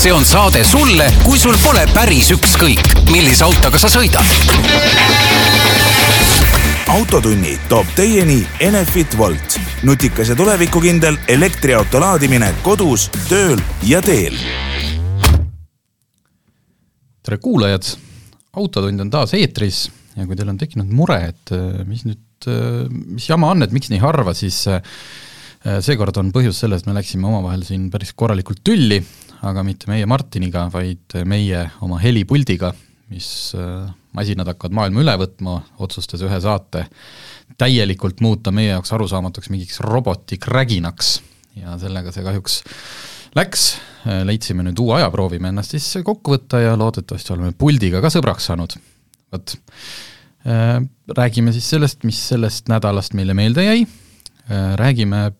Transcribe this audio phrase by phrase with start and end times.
[0.00, 2.80] see on saade sulle, kui sul pole päris ükskõik,
[3.12, 4.24] millise autoga sa sõidad.
[6.88, 14.40] autotunni toob teieni Enefit Volt, nutikas ja tulevikukindel elektriauto laadimine kodus, tööl ja teel.
[17.20, 17.92] tere kuulajad,
[18.56, 22.88] Autotund on taas eetris ja kui teil on tekkinud mure, et äh, mis nüüd, äh,
[22.88, 24.80] mis jama on, et miks nii harva, siis äh,
[25.84, 29.04] seekord on põhjus selles, et me läksime omavahel siin päris korralikult tülli,
[29.46, 32.72] aga mitte meie Martiniga, vaid meie oma helipuldiga,
[33.10, 33.30] mis
[34.16, 36.86] masinad hakkavad maailma üle võtma, otsustas ühe saate
[37.60, 41.18] täielikult muuta meie jaoks arusaamatuks mingiks robotikräginaks.
[41.58, 42.60] Ja sellega see kahjuks
[43.36, 43.64] läks,
[44.26, 48.48] leidsime nüüd uue aja, proovime ennast siis kokku võtta ja loodetavasti oleme puldiga ka sõbraks
[48.50, 48.76] saanud.
[49.30, 49.56] vot,
[51.16, 53.84] räägime siis sellest, mis sellest nädalast meile meelde jäi,
[54.80, 55.30] räägime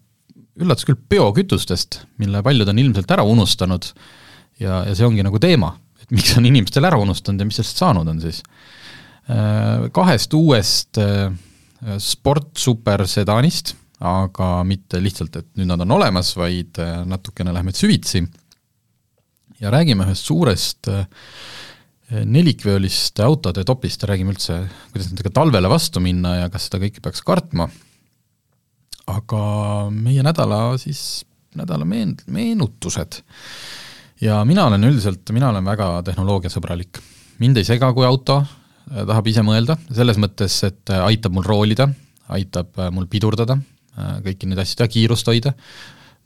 [0.58, 3.90] üllatus küll biokütustest, mille paljud on ilmselt ära unustanud.
[4.60, 7.80] Ja, ja see ongi nagu teema, et miks on inimestel ära unustanud ja mis sellest
[7.80, 8.42] saanud on siis.
[9.94, 10.98] Kahest uuest
[12.02, 18.24] sport supersedaanist, aga mitte lihtsalt, et nüüd nad on olemas, vaid natukene lähme süvitsi.
[19.60, 20.88] Ja räägime ühest suurest
[22.10, 24.56] nelikveoliste autode topist ja räägime üldse,
[24.90, 27.68] kuidas nendega talvele vastu minna ja kas seda kõike peaks kartma
[29.08, 29.42] aga
[29.94, 31.24] meie nädala siis,
[31.56, 33.22] nädala meen-, meenutused.
[34.20, 37.00] ja mina olen üldiselt, mina olen väga tehnoloogiasõbralik.
[37.38, 41.46] mind ei sega, kui auto äh, tahab ise mõelda, selles mõttes, et äh, aitab mul
[41.46, 41.88] roolida,
[42.28, 43.58] aitab äh, mul pidurdada,
[44.24, 45.50] kõiki neid asju teha, kiirust hoida,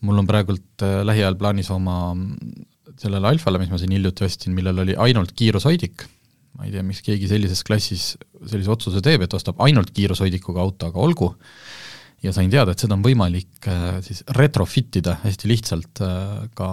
[0.04, 2.12] mul on praegult lähiajal plaanis oma
[3.00, 6.04] sellele Alfale, mis ma siin hiljuti ostsin, millel oli ainult kiirushoidik,
[6.58, 8.12] ma ei tea, miks keegi sellises klassis
[8.44, 11.32] sellise otsuse teeb, et ostab ainult kiirushoidikuga auto, aga olgu,
[12.24, 16.68] ja sain teada, et seda on võimalik äh, siis retrofit ida hästi lihtsalt äh, ka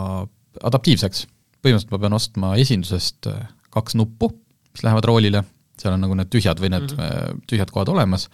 [0.67, 1.25] adaptiivseks.
[1.61, 3.41] põhimõtteliselt ma pean ostma esindusest äh,
[3.73, 4.31] kaks nuppu,
[4.71, 5.43] mis lähevad roolile,
[5.79, 7.43] seal on nagu need tühjad või need mm -hmm.
[7.49, 8.27] tühjad kohad olemas,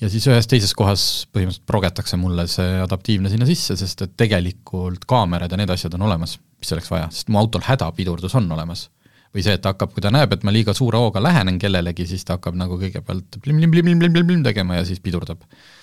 [0.00, 5.04] ja siis ühes teises kohas põhimõtteliselt progetakse mulle see adaptiivne sinna sisse, sest et tegelikult
[5.06, 8.88] kaamerad ja need asjad on olemas, mis selleks vaja, sest mu autol hädapidurdus on olemas
[9.34, 12.06] või see, et ta hakkab, kui ta näeb, et ma liiga suure hooga lähenen kellelegi,
[12.06, 15.74] siis ta hakkab nagu kõigepealt plim-plim-plim-plim-plim tegema ja siis pidurdab Äh,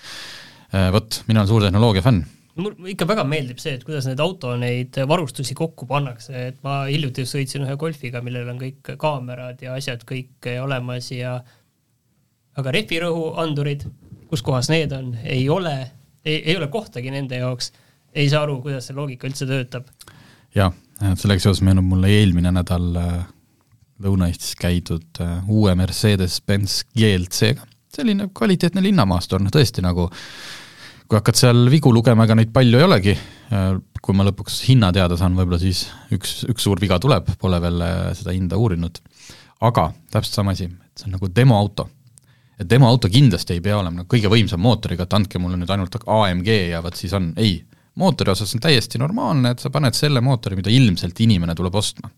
[0.94, 2.24] vot, mina olen suur tehnoloogia fänn.
[2.56, 6.84] mulle ikka väga meeldib see, et kuidas need auto neid varustusi kokku pannakse, et ma
[6.86, 11.40] hiljuti sõitsin ühe Golfiga, millel on kõik kaamerad ja asjad kõik olemas ja
[12.60, 13.86] aga rehvirõhuandurid,
[14.30, 15.76] kus kohas need on, ei ole,
[16.26, 17.72] ei ole kohtagi nende jaoks,
[18.14, 19.90] ei saa aru, kuidas see loogika üldse töötab.
[20.56, 20.74] jah,
[21.18, 23.14] sellega seoses meenub mulle eelmine nädal äh,
[24.04, 30.10] Lõuna-Eestis käidud äh, uue Mercedes-Benz GLC-ga, selline kvaliteetne linnamaastur, noh tõesti nagu
[31.08, 33.16] kui hakkad seal vigu lugema, ega neid palju ei olegi,
[34.04, 37.84] kui ma lõpuks hinna teada saan, võib-olla siis üks, üks suur viga tuleb, pole veel
[37.86, 38.98] äh, seda hinda uurinud.
[39.64, 41.88] aga täpselt sama asi, et see on nagu demoauto.
[42.60, 45.96] et demoauto kindlasti ei pea olema nagu kõige võimsam mootoriga, et andke mulle nüüd ainult
[46.02, 47.64] AMG ja vot siis on, ei,
[47.96, 52.10] mootori osas on täiesti normaalne, et sa paned selle mootori, mida ilmselt inimene tuleb ostma.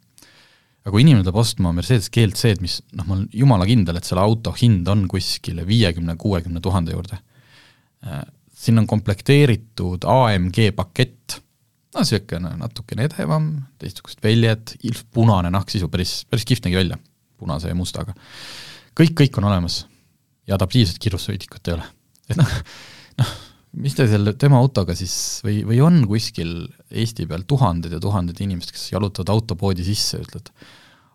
[0.86, 4.22] Aga kui inimene tuleb ostma Mercedes GLC-d, mis noh, ma olen jumala kindel, et selle
[4.22, 7.18] auto hind on kuskile viiekümne, kuuekümne tuhande juurde,
[8.06, 8.22] äh,
[8.54, 11.40] sinna on komplekteeritud AMG pakett,
[11.96, 13.50] no niisugune natukene edevam,
[13.82, 17.00] teistsugused väljed, ilus punane nahksisu, päris, päris kihvt nägi välja,
[17.42, 18.14] punase ja mustaga.
[18.96, 19.86] kõik, kõik on olemas
[20.46, 21.90] ja adaptiivset kiirussõidikut ei ole.
[22.30, 22.60] et noh,
[23.82, 25.14] mis te selle, tema autoga siis
[25.46, 26.56] või, või on kuskil
[26.90, 30.52] Eesti peal tuhanded ja tuhanded inimesed, kes jalutavad autopoodi sisse, ütled,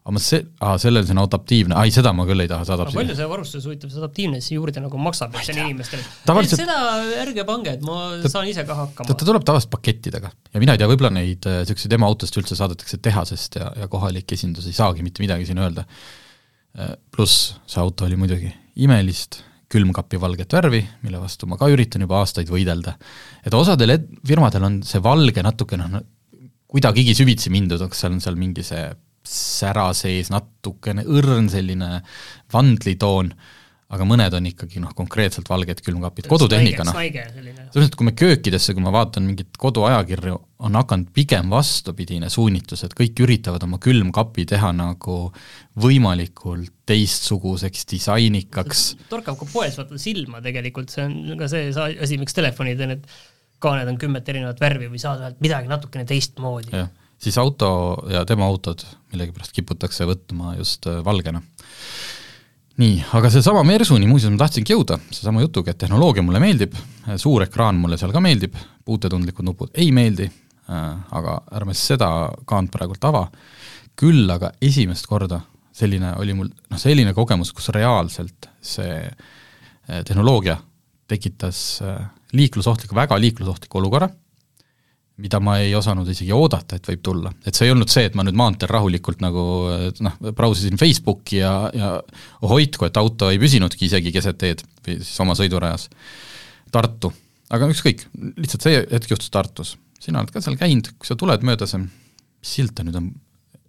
[0.00, 2.76] aga ma see, aa, sellel see on adaptiivne, ai seda ma küll ei taha, see
[2.76, 3.02] adaptiivne.
[3.02, 6.62] palju see varustuses huvitav, see adaptiivne siis juurde nagu maksab, on inimestele Tavaliselt...
[6.62, 6.78] seda
[7.24, 9.12] ärge pange, et ma ta, saan ise ka hakkama.
[9.12, 13.00] ta tuleb tavaliselt pakettidega ja mina ei tea, võib-olla neid niisuguseid äh, emaautosid üldse saadetakse
[13.04, 15.86] tehasest ja, ja kohalik esindus ei saagi mitte midagi siin öelda.
[16.80, 22.20] Äh, pluss see auto oli muidugi imelist külmkapivalget värvi, mille vastu ma ka üritan juba
[22.20, 22.96] aastaid võidelda.
[23.46, 26.02] et osadel firmadel on see valge natukene noh,
[26.70, 28.90] kuidagigi süvitsi mindud, kas seal on seal mingi see
[29.26, 32.00] sära sees, natukene õrn selline
[32.52, 33.32] vandlitoon,
[33.90, 38.74] aga mõned on ikkagi noh, konkreetselt valged külmkapid, kodutehnika noh, selles mõttes, kui me köökidesse,
[38.76, 44.46] kui ma vaatan mingit koduajakirju, on hakanud pigem vastupidine suunitlus, et kõik üritavad oma külmkapi
[44.52, 45.18] teha nagu
[45.80, 48.86] võimalikult teistsuguseks, disainikaks.
[49.10, 53.10] torkab ka poes vaata silma tegelikult, see on ka see asi, miks telefonid ja need
[53.60, 56.72] kaaned on kümmet erinevat värvi või saad sealt midagi natukene teistmoodi.
[56.72, 56.90] jah
[57.20, 57.68] siis auto
[58.08, 61.42] ja tema autod millegipärast kiputakse võtma just äh, valgena.
[62.80, 66.76] Nii, aga seesama Mersuni, muuseas ma tahtsingi jõuda, seesama jutuga, et tehnoloogia mulle meeldib,
[67.20, 68.56] suur ekraan mulle seal ka meeldib,
[68.88, 70.30] puutetundlikud nupud ei meeldi,
[70.70, 72.08] aga ärme seda
[72.48, 73.26] kaant praegult ava,
[74.00, 75.42] küll aga esimest korda
[75.80, 80.56] selline oli mul noh, selline kogemus, kus reaalselt see eh, tehnoloogia
[81.10, 82.00] tekitas eh,
[82.36, 84.10] liiklusohtliku, väga liiklusohtliku olukorra,
[85.20, 87.32] mida ma ei osanud isegi oodata, et võib tulla.
[87.46, 89.44] et see ei olnud see, et ma nüüd maanteel rahulikult nagu
[90.06, 91.94] noh, brausisin Facebooki ja, ja
[92.40, 95.88] oh hoidku, et auto ei püsinudki isegi keset teed või siis oma sõidurajas
[96.70, 97.12] Tartu.
[97.50, 98.06] aga ükskõik,
[98.38, 99.74] lihtsalt see hetk juhtus Tartus.
[100.00, 103.10] sina oled ka seal käinud, kui sa tuled mööda see, mis silt ta nüüd on,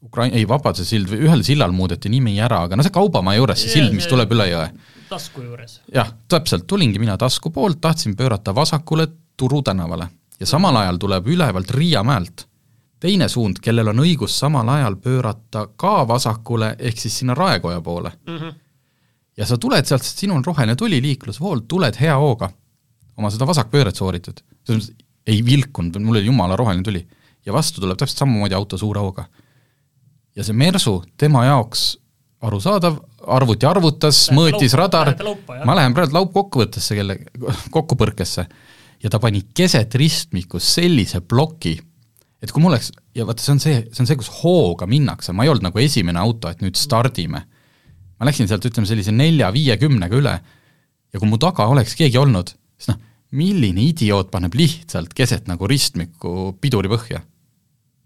[0.01, 3.62] Ukraina, ei, Vabaduse sild või ühel sillal muudeti nimi ära, aga no see Kaubamaja juures,
[3.62, 4.69] see sild, mis tuleb üle jõe.
[5.12, 5.81] tasku juures.
[5.94, 9.09] jah, täpselt, tulingi mina tasku poolt, tahtsin pöörata vasakule
[9.42, 10.06] Turu tänavale
[10.41, 12.47] ja samal ajal tuleb ülevalt Riia mäelt
[13.01, 18.11] teine suund, kellel on õigus samal ajal pöörata ka vasakule, ehk siis sinna Raekoja poole
[18.27, 18.38] mm.
[18.38, 18.53] -hmm.
[19.38, 22.51] ja sa tuled sealt, sest sinul on roheline tuli, liiklusvool, tuled hea hooga,
[23.17, 24.43] oma seda vasakpööret sooritad.
[24.65, 27.07] selles mõttes ei vilkunud, mul oli jumala roheline tuli.
[27.45, 29.25] ja vastu tuleb täpselt samamoodi auto suure hooga
[30.35, 31.97] ja see Mersu tema jaoks
[32.41, 32.97] arusaadav,
[33.27, 35.13] arvuti arvutas, mõõtis radar,
[35.65, 37.17] ma lähen praegu laupkokkuvõttesse kelle,
[37.75, 38.47] kokkupõrkesse,
[39.03, 41.74] ja ta pani keset ristmikku sellise ploki,
[42.42, 45.33] et kui mul oleks, ja vaata, see on see, see on see, kus hooga minnakse,
[45.33, 47.45] ma ei olnud nagu esimene auto, et nüüd stardime.
[48.21, 50.36] ma läksin sealt, ütleme, sellise nelja-viiekümnega üle
[51.12, 53.01] ja kui mu taga oleks keegi olnud, siis noh,
[53.33, 57.24] milline idioot paneb lihtsalt keset nagu ristmikku piduri põhja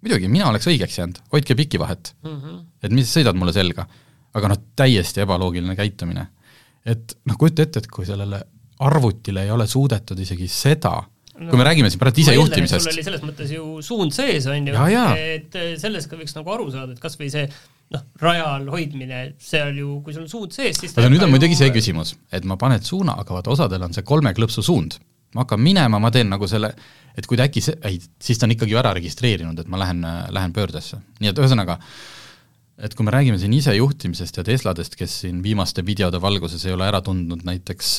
[0.06, 2.36] muidugi, mina oleks õigeks jäänud, hoidke piki vahet mm.
[2.42, 2.60] -hmm.
[2.84, 3.88] et mis sõidad mulle selga.
[4.36, 6.28] aga noh, täiesti ebaloogiline käitumine.
[6.86, 8.44] et noh, kujuta ette, et kui sellele
[8.80, 12.84] arvutile ei ole suudetud isegi seda no, kui me räägime siin praegu isejuhtimisest.
[12.84, 16.70] sul oli selles mõttes ju suund sees, on ju, et sellest ka võiks nagu aru
[16.74, 17.48] saada, et kas või see
[17.94, 21.58] noh, rajal hoidmine, seal ju, kui sul on suund sees, siis aga nüüd on muidugi
[21.60, 25.00] see küsimus, et ma paned suuna, aga vaata, osadel on see kolme klõpsu suund.
[25.36, 26.70] ma hakkan minema, ma teen nagu selle
[27.16, 29.80] et kui ta äkki see, ei, siis ta on ikkagi ju ära registreerinud, et ma
[29.82, 30.04] lähen,
[30.36, 31.00] lähen pöördesse.
[31.22, 31.78] nii et ühesõnaga,
[32.86, 36.88] et kui me räägime siin isejuhtimisest ja Tesladest, kes siin viimaste videode valguses ei ole
[36.88, 37.96] ära tundnud, näiteks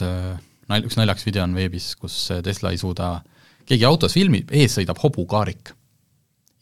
[0.71, 3.17] nal-, üks naljakas video on veebis, kus Tesla ei suuda,
[3.67, 5.73] keegi autos filmib, ees sõidab hobukaarik.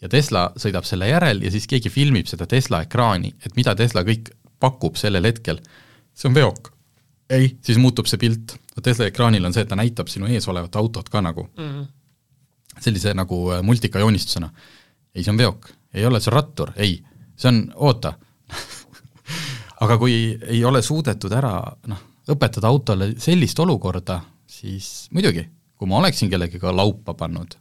[0.00, 4.04] ja Tesla sõidab selle järel ja siis keegi filmib seda Tesla ekraani, et mida Tesla
[4.04, 5.60] kõik pakub sellel hetkel,
[6.14, 6.72] see on veok.
[7.30, 10.76] ei, siis muutub see pilt, Tesla ekraanil on see, et ta näitab sinu ees olevat
[10.76, 11.84] autot ka nagu mm.
[12.80, 14.50] sellise nagu äh, multikajoonistusena.
[15.14, 16.98] ei, see on veok, ei ole, see rattur, ei,
[17.36, 18.14] see on, oota
[19.84, 20.16] aga kui
[20.50, 21.54] ei ole suudetud ära
[21.90, 25.44] noh, õpetada autole sellist olukorda, siis muidugi,
[25.76, 27.56] kui ma oleksin kellegagi laupa pannud,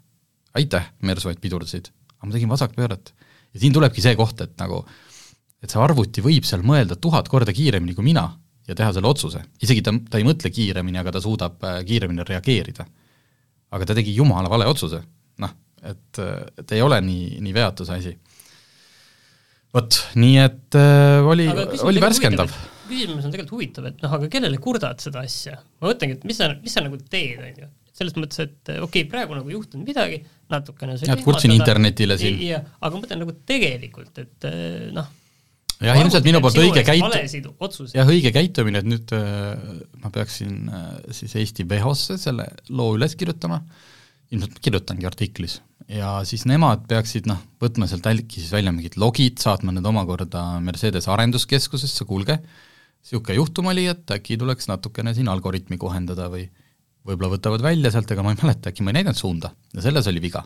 [0.55, 3.13] aitäh, Mersu, et pidurdasid, aga ma tegin vasakpööret.
[3.53, 4.83] ja siin tulebki see koht, et nagu,
[5.61, 8.29] et see arvuti võib seal mõelda tuhat korda kiiremini kui mina
[8.67, 9.43] ja teha selle otsuse.
[9.61, 12.87] isegi ta, ta ei mõtle kiiremini, aga ta suudab äh, kiiremini reageerida
[13.73, 15.01] aga ta tegi jumala vale otsuse,
[15.41, 16.21] noh, et,
[16.61, 18.13] et ei ole nii, nii veatu see asi.
[19.73, 21.47] vot, nii et äh, oli,
[21.81, 22.53] oli värskendav.
[22.87, 25.57] Küsimus on tegelikult huvitav, et noh, aga kellele kurdad seda asja?
[25.81, 27.71] ma mõtlengi, et mis sa, mis sa nagu teed, on ju.
[27.93, 32.39] Selles mõttes, et okei okay,, praegu nagu juhtunud midagi, natukene jah, et kurtsin internetile siin.
[32.57, 35.11] aga ma mõtlen nagu tegelikult, et äh, noh,
[35.77, 37.05] jah, ilmselt minu poolt õige käit-,
[37.93, 39.53] jah, õige käitumine, et nüüd äh,
[40.01, 43.61] ma peaksin äh, siis Eesti WHO-sse selle loo üles kirjutama,
[44.33, 45.59] ilmselt kirjutangi artiklis,
[45.91, 50.45] ja siis nemad peaksid noh, võtma sealt äkki siis välja mingid logid, saatma need omakorda
[50.63, 52.39] Mercedes arenduskeskusesse, kuulge,
[53.03, 56.47] niisugune juhtum oli, et äkki tuleks natukene siin algoritmi kohendada või
[57.03, 59.51] võib-olla võtavad välja sealt, ega ma ei mäleta, äkki ma ei näidanud suunda.
[59.75, 60.45] Ja selles oli viga.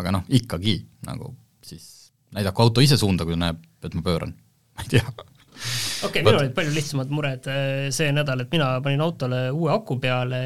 [0.00, 1.34] aga noh, ikkagi nagu
[1.66, 4.32] siis näidaku auto ise suunda, kui näeb, et ma pööran.
[4.76, 5.02] Ma ei tea.
[5.10, 9.68] Okei okay,, minul olid palju lihtsamad mured äh, see nädal, et mina panin autole uue
[9.74, 10.38] aku peale,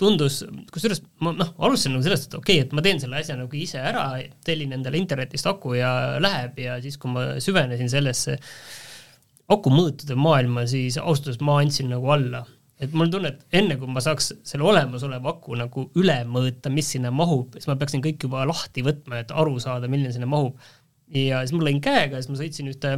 [0.00, 0.40] tundus,
[0.72, 3.60] kusjuures ma noh, alustasin nagu sellest, et okei okay,, et ma teen selle asja nagu
[3.60, 4.08] ise ära,
[4.48, 8.34] tellin endale internetist aku ja läheb ja siis, kui ma süvenesin sellesse
[9.52, 12.44] akumõõtude maailma, siis ausalt öeldes ma andsin nagu alla.
[12.78, 16.70] et mul on tunne, et enne kui ma saaks selle olemasoleva aku nagu üle mõõta,
[16.70, 20.28] mis sinna mahub, siis ma peaksin kõik juba lahti võtma, et aru saada, milline sinna
[20.30, 20.58] mahub.
[21.10, 22.92] ja siis ma lõin käega, siis ma sõitsin ühte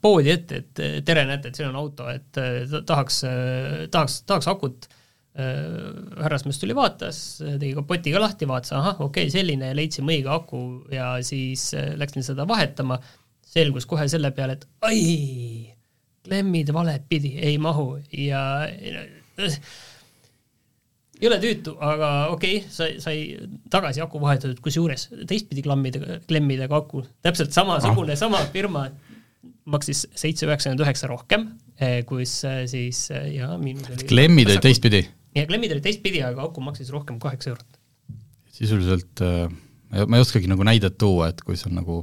[0.00, 2.40] poodi ette, et tere, näete, et siin on auto, et
[2.86, 3.22] tahaks,
[3.90, 4.88] tahaks, tahaks akut.
[5.38, 10.62] härrasmees tuli, vaatas, tegi kapoti ka lahti, vaatas, ahah, okei okay,, selline, leidsime õige aku
[10.90, 11.68] ja siis
[12.00, 12.98] läksin seda vahetama.
[13.58, 15.74] Selgus kohe selle peale, et ai,
[16.28, 18.42] klemmid valet pidi, ei mahu ja
[21.18, 23.16] ei ole tüütu, aga okei okay,, sai, sai
[23.72, 28.86] tagasi aku vahetatud, kusjuures teistpidi klammida, klemmidega aku, täpselt samasugune ah., sama firma
[29.68, 31.48] maksis seitse üheksakümmend üheksa rohkem,
[31.80, 35.02] eh, kus eh, siis eh, ja miinus oli klemmid olid teistpidi?
[35.36, 37.80] ja klemmid olid teistpidi, aga aku maksis rohkem kaheksa eurot.
[38.58, 42.00] sisuliselt ma ei oskagi nagu näidet tuua, et kui see on nagu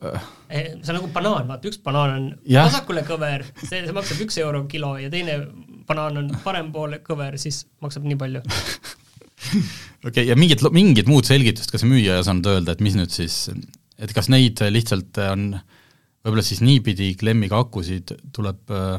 [0.00, 2.68] see on nagu banaan, vaata üks banaan on Jah.
[2.68, 5.36] vasakule kõver, see, see maksab üks euro kilo ja teine
[5.88, 8.42] banaan on parempoole kõver, siis maksab nii palju.
[8.46, 12.96] okei okay,, ja mingit, mingit muud selgitust ka see müüja ei osanud öelda, et mis
[12.98, 13.42] nüüd siis,
[14.00, 15.50] et kas neid lihtsalt on,
[16.24, 18.96] võib-olla siis niipidi klemmiga akusid tuleb äh,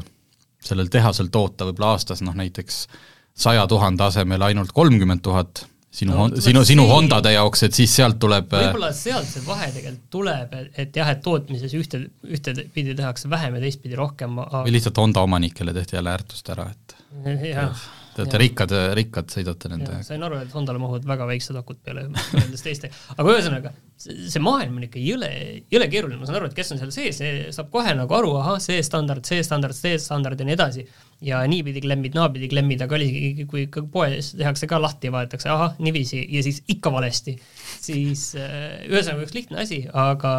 [0.62, 2.86] sellel tehasel toota võib-olla aastas noh näiteks
[3.34, 8.18] saja tuhande asemel ainult kolmkümmend tuhat sinu No, sinu, sinu Hondade jaoks, et siis sealt
[8.22, 12.94] tuleb äh, võib-olla sealt see vahe tegelikult tuleb, et, et jah, et tootmises ühte, ühtepidi
[12.98, 16.96] tehakse vähem ja teistpidi rohkem, aga või lihtsalt Honda omanikele tehti jälle ääretust ära, et
[18.12, 22.06] te olete rikkad, rikkad sõidate nende sain aru, et Hondale mahuvad väga väiksed akud peale
[22.12, 25.30] võrreldes teiste, aga ühesõnaga, see maailm on ikka jõle,
[25.72, 28.34] jõle keeruline, ma saan aru, et kes on seal sees, see saab kohe nagu aru,
[28.40, 30.86] ahah, see standard, see standard, see standard ja nii edasi.
[31.22, 35.50] Ja niipidi klemmid, naapidi klemmid, aga oligi, kui ikka poes tehakse ka lahti ja vaadatakse,
[35.52, 37.36] ahah, niiviisi ja siis ikka valesti,
[37.80, 40.32] siis äh, ühesõnaga üks lihtne asi, aga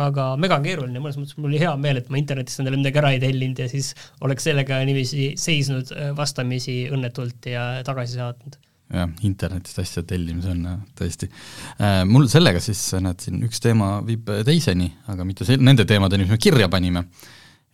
[0.00, 3.12] aga mega keeruline, mõnes mõttes mul oli hea meel, et ma internetist endale midagi ära
[3.14, 3.92] ei tellinud ja siis
[4.26, 8.58] oleks sellega niiviisi seisnud äh, vastamisi õnnetult ja tagasi saatnud.
[8.94, 10.66] jah, internetist asjade tellimise on
[10.98, 12.02] tõesti äh,.
[12.10, 16.34] Mul sellega siis, näed, siin üks teema viib teiseni, aga mitte sel-, nende teemadeni, mis
[16.34, 17.06] me kirja panime.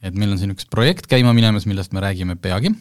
[0.02, 2.72] Et meil on siin üks projekt käima minemas, millest me räägime peagi.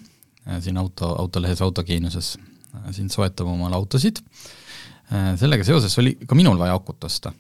[0.48, 2.38] Äh,, siin auto, autolehes Autogeeniuses.
[2.76, 4.22] Äh, siin soetame omale autosid.
[5.12, 5.36] Äh,.
[5.40, 7.34] sellega seoses oli ka minul vaja akut osta.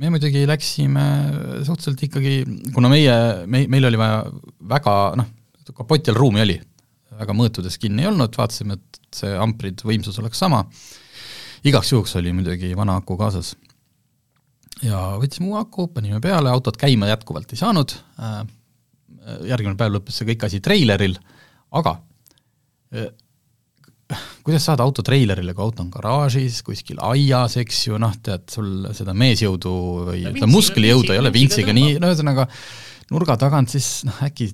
[0.00, 1.02] Me muidugi läksime
[1.66, 2.34] suhteliselt ikkagi,
[2.72, 3.14] kuna meie,
[3.50, 4.22] me, meil oli vaja
[4.70, 5.26] väga noh,
[5.76, 6.56] kapotil ruumi oli,
[7.18, 10.62] väga mõõtudes kinni ei olnud, vaatasime, et see amprid, võimsus oleks sama,
[11.66, 13.56] igaks juhuks oli muidugi vana aku kaasas.
[14.86, 17.98] ja võtsime uue aku, panime peale, autot käima jätkuvalt ei saanud,
[19.48, 21.16] järgmine päev lõppes see kõik asi treileril,
[21.78, 21.96] aga
[22.94, 23.10] eh,
[24.44, 28.88] kuidas saada auto treilerile, kui auto on garaažis, kuskil aias, eks ju, noh, tead, sul
[28.96, 29.74] seda meesjõudu
[30.08, 32.48] või No vintsiga- musklijõudu ei ole vintsiga nii, no ühesõnaga
[33.10, 34.50] nurga tagant siis noh, äkki,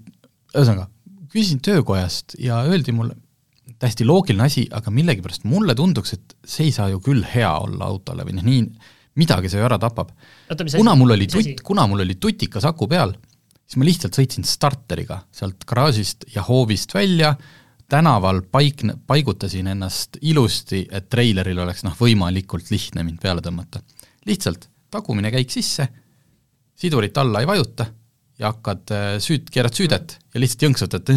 [0.53, 0.89] ühesõnaga,
[1.33, 3.17] küsisin töökojast ja öeldi mulle,
[3.81, 7.89] täiesti loogiline asi, aga millegipärast mulle tunduks, et see ei saa ju küll hea olla
[7.89, 8.63] autole või noh, nii,
[9.21, 10.13] midagi see ju ära tapab.
[10.77, 13.15] kuna mul oli tutt, kuna mul oli tutikas aku peal,
[13.67, 17.35] siis ma lihtsalt sõitsin starteriga sealt garaažist ja hoovist välja,
[17.91, 23.83] tänaval paik-, paigutasin ennast ilusti, et treileril oleks noh, võimalikult lihtne mind peale tõmmata.
[24.27, 25.89] lihtsalt tagumine käik sisse,
[26.77, 27.87] sidurit alla ei vajuta
[28.39, 31.13] ja hakkad äh, süüd, keerad süüdet ja lihtsalt jõnksutad,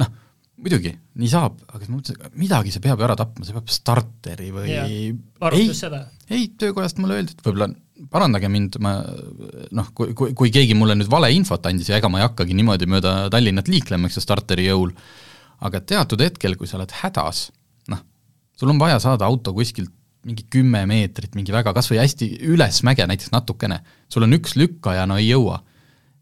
[0.00, 0.12] noh,
[0.56, 3.72] muidugi, nii saab, aga siis ma mõtlesin, midagi see peab ju ära tapma, see peab
[3.72, 5.10] starteri või Jah, ei,
[6.30, 7.68] ei, töökojast mulle öeldi, et võib-olla
[8.12, 8.96] parandage mind, ma
[9.76, 12.88] noh, kui, kui, kui keegi mulle nüüd valeinfot andis ja ega ma ei hakkagi niimoodi
[12.90, 14.92] mööda Tallinnat liiklema, eks ju, starteri jõul,
[15.64, 17.46] aga teatud hetkel, kui sa oled hädas,
[17.92, 18.02] noh,
[18.58, 19.92] sul on vaja saada auto kuskilt
[20.26, 23.78] mingi kümme meetrit, mingi väga, kas või hästi üles mäge näiteks natukene,
[24.10, 25.62] sul on üks lükkaja, no ei jõua.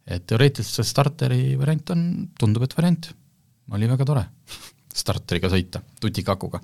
[0.05, 2.03] et teoreetiliselt see starteri variant on,
[2.39, 3.09] tundub, et variant.
[3.73, 4.27] oli väga tore
[5.03, 6.61] starteriga sõita, tutika akuga.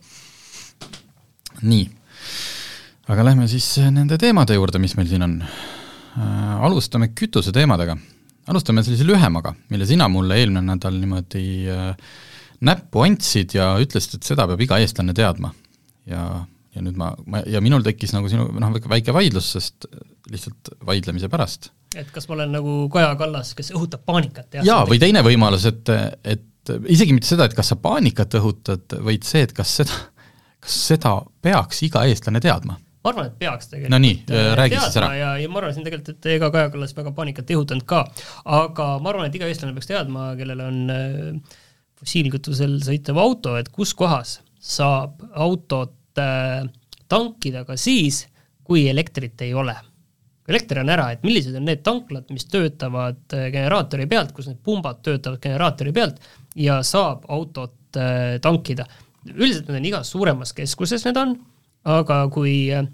[1.63, 1.89] nii
[3.09, 6.65] aga lähme siis nende teemade juurde, mis meil siin on äh,.
[6.67, 7.97] alustame kütuse teemadega.
[8.51, 11.95] alustame sellise lühemaga, mille sina mulle eelmine nädal niimoodi äh,
[12.67, 15.53] näppu andsid ja ütlesid, et seda peab iga eestlane teadma.
[16.11, 19.89] ja, ja nüüd ma, ma, ja minul tekkis nagu sinu noh, väike vaidlus, sest
[20.31, 21.71] lihtsalt vaidlemise pärast.
[21.97, 24.61] et kas ma olen nagu Kaja Kallas, kes õhutab paanikat?
[24.67, 29.25] jaa, või teine võimalus, et, et isegi mitte seda, et kas sa paanikat õhutad, vaid
[29.27, 30.05] see, et kas seda,
[30.61, 34.77] kas seda peaks iga eestlane teadma ma arvan, et peaks tegelikult no nii, äh, räägi
[34.81, 35.11] siis ära.
[35.17, 38.05] ja, ja ma arvan siin tegelikult, et ega Kaja Kallas väga paanikat ei õhutanud ka,
[38.61, 41.59] aga ma arvan, et iga eestlane peaks teadma, kellel on äh,
[42.01, 46.65] fossiilkütusel sõitev auto, et kus kohas saab autot äh,
[47.11, 48.27] tankida ka siis,
[48.65, 49.75] kui elektrit ei ole.
[50.45, 54.51] kui elekter on ära, et millised on need tanklad, mis töötavad äh, generaatori pealt, kus
[54.51, 56.21] need pumbad töötavad generaatori pealt
[56.57, 58.87] ja saab autot äh, tankida.
[59.35, 61.39] üldiselt need on igas suuremas keskuses, need on
[61.89, 62.89] aga kui äh,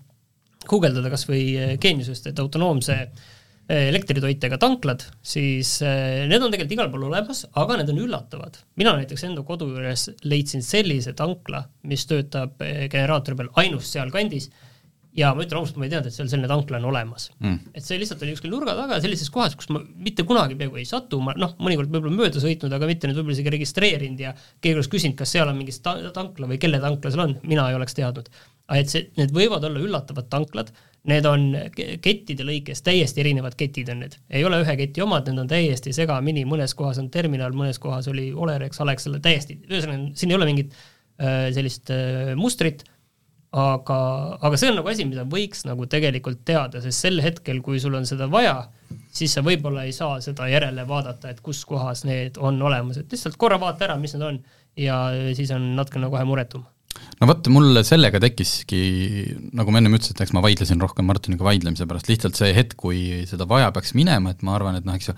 [0.66, 6.92] guugeldada kas või äh, Geeniusest, et autonoomse äh, elektritoitega tanklad, siis need on tegelikult igal
[6.92, 8.60] pool olemas, aga need on üllatavad.
[8.78, 14.50] mina näiteks enda kodu juures leidsin sellise tankla, mis töötab generaatori peal ainus sealkandis
[15.16, 17.30] ja ma ütlen ausalt, ma ei teadnud, et seal selline tankla on olemas.
[17.40, 17.72] Mm..
[17.76, 20.88] et see lihtsalt oli kuskil nurga taga sellises kohas, kus ma mitte kunagi peaaegu ei
[20.88, 24.76] satu, ma noh, mõnikord võib-olla mööda sõitnud, aga mitte nüüd võib-olla isegi registreerinud ja keegi
[24.76, 27.78] oleks küsinud, kas seal on mingi ta tankla või kelle tankla seal on, mina ei
[27.78, 28.28] oleks teadnud.
[28.74, 30.72] Et see, need võivad olla üllatavad tanklad,
[31.06, 31.46] need on
[32.02, 35.94] kettide lõikes täiesti erinevad ketid on need, ei ole ühe keti omad, need on täiesti
[35.94, 40.50] segamini, mõnes kohas on terminal, mõnes kohas oli Olerex, Alexela, täiesti, ühesõnaga siin ei ole
[40.50, 42.86] mingit äh, sellist äh, mustrit.
[43.56, 43.96] Aga,
[44.44, 47.94] aga see on nagu asi, mida võiks nagu tegelikult teada, sest sel hetkel, kui sul
[47.96, 48.66] on seda vaja,
[49.14, 53.14] siis sa võib-olla ei saa seda järele vaadata, et kus kohas need on olemas, et
[53.14, 54.42] lihtsalt korra vaata ära, mis need on
[54.76, 54.98] ja
[55.38, 56.66] siis on natukene kohe muretum
[57.20, 58.80] no vot, mul sellega tekkiski,
[59.56, 62.76] nagu ma ennem ütlesin, et eks ma vaidlesin rohkem Martiniga vaidlemise pärast, lihtsalt see hetk,
[62.80, 65.16] kui seda vaja peaks minema, et ma arvan, et noh, eks ju,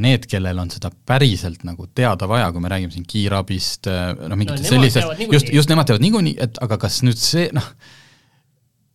[0.00, 4.68] need, kellel on seda päriselt nagu teada vaja, kui me räägime siin kiirabist, noh mingitest
[4.68, 7.70] no, sellisest, just, just nemad teavad niikuinii, et aga kas nüüd see noh,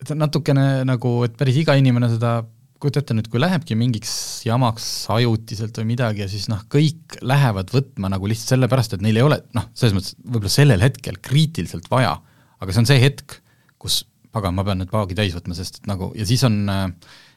[0.02, 2.38] et natukene nagu, et päris iga inimene seda
[2.82, 4.12] kujuta ette nüüd, kui lähebki mingiks
[4.46, 9.20] jamaks ajutiselt või midagi ja siis noh, kõik lähevad võtma nagu lihtsalt sellepärast, et neil
[9.20, 12.16] ei ole noh, selles mõttes võib-olla sellel hetkel kriitiliselt vaja,
[12.60, 13.38] aga see on see hetk,
[13.80, 14.02] kus
[14.34, 16.58] pagan, ma pean nüüd paagi täis võtma, sest et nagu ja siis on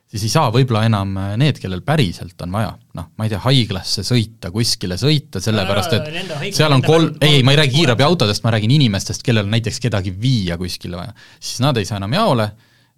[0.10, 4.04] siis ei saa võib-olla enam need, kellel päriselt on vaja, noh, ma ei tea, haiglasse
[4.08, 8.74] sõita, kuskile sõita, sellepärast et seal on kolm, ei, ma ei räägi kiirabiautodest, ma räägin
[8.80, 11.14] inimestest, kellel on näiteks kedagi viia kuskile vaja.
[11.38, 12.50] siis nad ei saa enam jaole,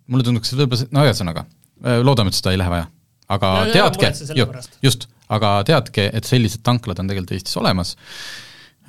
[0.08, 1.46] mulle tunduks, et võib-olla, no ühesõnaga,
[1.82, 2.88] loodame, et seda ei lähe vaja.
[3.32, 4.12] aga no, teadke,
[4.84, 7.96] just, aga teadke, et sellised tanklad on tegelikult Eestis olemas,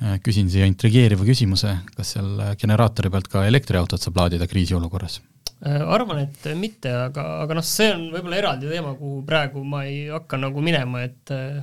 [0.01, 5.21] äh, küsin siia intrigeeriva küsimuse, kas seal generaatori pealt ka elektriautot saab laadida kriisiolukorras?
[5.63, 9.85] Äh, arvan, et mitte, aga, aga noh, see on võib-olla eraldi teema, kuhu praegu ma
[9.87, 11.61] ei hakka nagu minema, et äh,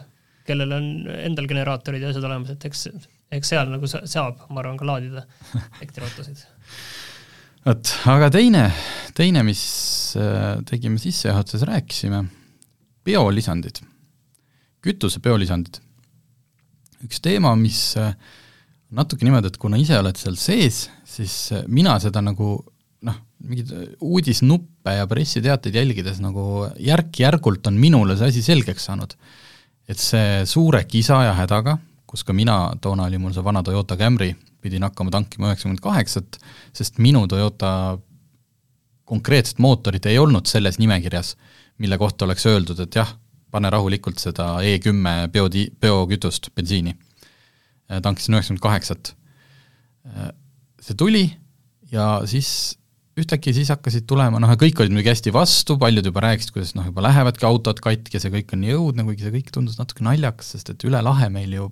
[0.48, 0.86] kellel on
[1.20, 2.86] endal generaatorid ja asjad olemas, et eks,
[3.36, 5.26] eks seal nagu saab, ma arvan, ka laadida
[5.82, 6.46] elektriautosid.
[7.66, 8.64] Vot, aga teine,
[9.16, 9.62] teine, mis
[10.18, 12.24] äh, tegime sissejuhatuses, rääkisime,
[13.04, 13.82] biolisandid,
[14.84, 15.80] kütuse biolisandid.
[17.00, 17.94] üks teema, mis
[18.92, 21.36] natuke niimoodi, et kuna ise oled seal sees, siis
[21.68, 22.58] mina seda nagu
[23.46, 29.14] mingeid äh, uudisnuppe ja pressiteateid jälgides nagu järk-järgult on minule see asi selgeks saanud.
[29.90, 33.96] et see suure kisa ja hädaga, kus ka mina, toona oli mul see vana Toyota
[33.98, 34.28] Camry,
[34.62, 36.38] pidin hakkama tankima üheksakümmend kaheksat,
[36.76, 37.98] sest minu Toyota
[39.10, 41.34] konkreetset mootorit ei olnud selles nimekirjas,
[41.82, 43.10] mille kohta oleks öeldud, et jah,
[43.50, 46.94] pane rahulikult seda E10 biodi-, biokütust, bensiini.
[48.02, 49.16] tankisin üheksakümmend kaheksat.
[50.80, 51.24] see tuli
[51.92, 52.78] ja siis
[53.18, 56.86] ühtäkki siis hakkasid tulema, noh kõik olid muidugi hästi vastu, paljud juba rääkisid, kuidas noh,
[56.88, 60.06] juba lähevadki autod katki ja see kõik on nii õudne, kuigi see kõik tundus natuke
[60.06, 61.68] naljakas, sest et üle lahe meil ju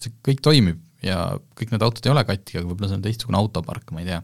[0.00, 1.24] see kõik toimib ja
[1.58, 4.20] kõik need autod ei ole katki, aga võib-olla see on teistsugune autopark, ma ei tea.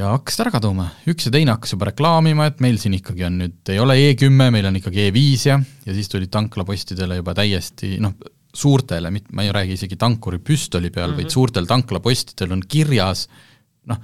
[0.00, 3.40] ja hakkasid ära kaduma, üks ja teine hakkas juba reklaamima, et meil siin ikkagi on
[3.44, 7.96] nüüd, ei ole E10, meil on ikkagi E5 ja, ja siis tulid tanklapostidele juba täiesti
[8.02, 8.16] noh,
[8.54, 11.22] suurtele, mit-, ma ei räägi isegi tankuri püstoli peal mm, -hmm.
[11.22, 13.28] vaid suurtel tanklapostidel on kirjas
[13.90, 14.00] noh,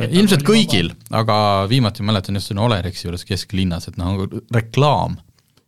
[0.00, 4.24] ilmselt kõigil, aga viimati mäletan just siin Olerexi juures kesklinnas, et noh,
[4.54, 5.18] reklaam,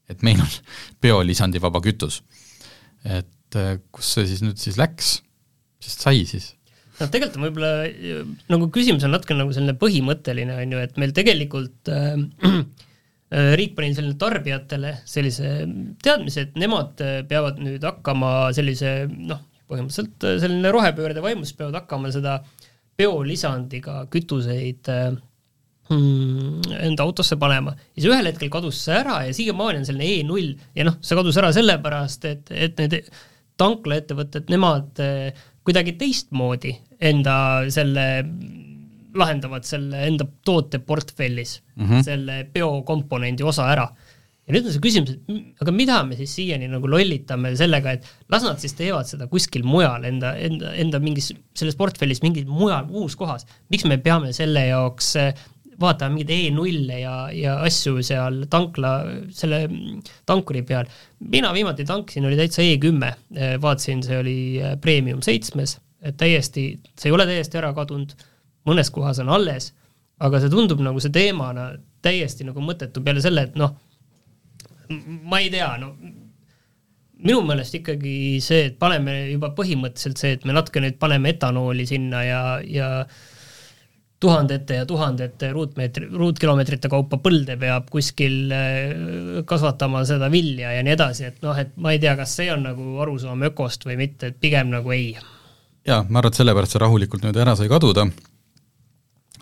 [0.09, 0.49] et meil on
[1.05, 2.23] biolisandivaba kütus.
[3.05, 5.17] et äh, kus see siis nüüd siis läks,
[5.83, 6.53] mis sai siis?
[7.01, 7.73] noh, tegelikult on võib-olla
[8.53, 12.19] nagu küsimus on natuke nagu selline põhimõtteline, on ju, et meil tegelikult äh,
[13.59, 15.57] riik pani selline tarbijatele sellise
[16.05, 19.41] teadmise, et nemad peavad nüüd hakkama sellise noh,
[19.71, 22.39] põhimõtteliselt selline rohepöörde vaimus peavad hakkama seda
[22.99, 24.91] biolisandiga kütuseid
[25.91, 27.75] mm, enda autosse panema.
[27.95, 31.19] Ja siis ühel hetkel kadus see ära ja siiamaani on selline E0 ja noh, see
[31.19, 33.01] kadus ära sellepärast, et, et need
[33.61, 37.37] tanklaettevõtted, nemad eh, kuidagi teistmoodi enda
[37.73, 38.07] selle,
[39.15, 42.03] lahendavad selle enda tooteportfellis mm -hmm.
[42.07, 43.89] selle biokomponendi osa ära
[44.45, 48.09] ja nüüd on see küsimus, et aga mida me siis siiani nagu lollitame sellega, et
[48.33, 52.85] las nad siis teevad seda kuskil mujal enda, enda, enda mingis, selles portfellis mingil mujal,
[52.91, 53.47] muus kohas.
[53.73, 55.15] miks me peame selle jaoks
[55.81, 58.93] vaatama mingeid E0-e ja, ja asju seal tankla,
[59.35, 59.65] selle
[60.27, 60.91] tankuri peal.
[61.19, 66.69] mina viimati tankisin, oli täitsa E10, eh, vaatasin, see oli eh, premium seitsmes, et täiesti,
[66.99, 68.15] see ei ole täiesti ära kadunud,
[68.69, 69.73] mõnes kohas on alles,
[70.25, 71.73] aga see tundub nagu see teemana
[72.05, 73.75] täiesti nagu mõttetu peale selle, et noh,
[75.25, 75.95] ma ei tea, no
[77.25, 81.87] minu meelest ikkagi see, et paneme juba põhimõtteliselt see, et me natuke nüüd paneme etanooli
[81.89, 82.89] sinna ja, ja
[84.21, 90.95] tuhandete ja tuhandete ruutmeetri, ruutkilomeetrite kaupa põlde peab kuskil äh, kasvatama seda vilja ja nii
[90.97, 94.33] edasi, et noh, et ma ei tea, kas see on nagu arusaam ökost või mitte,
[94.33, 95.13] et pigem nagu ei.
[95.85, 98.07] jaa, ma arvan, et sellepärast see rahulikult nüüd ära sai kaduda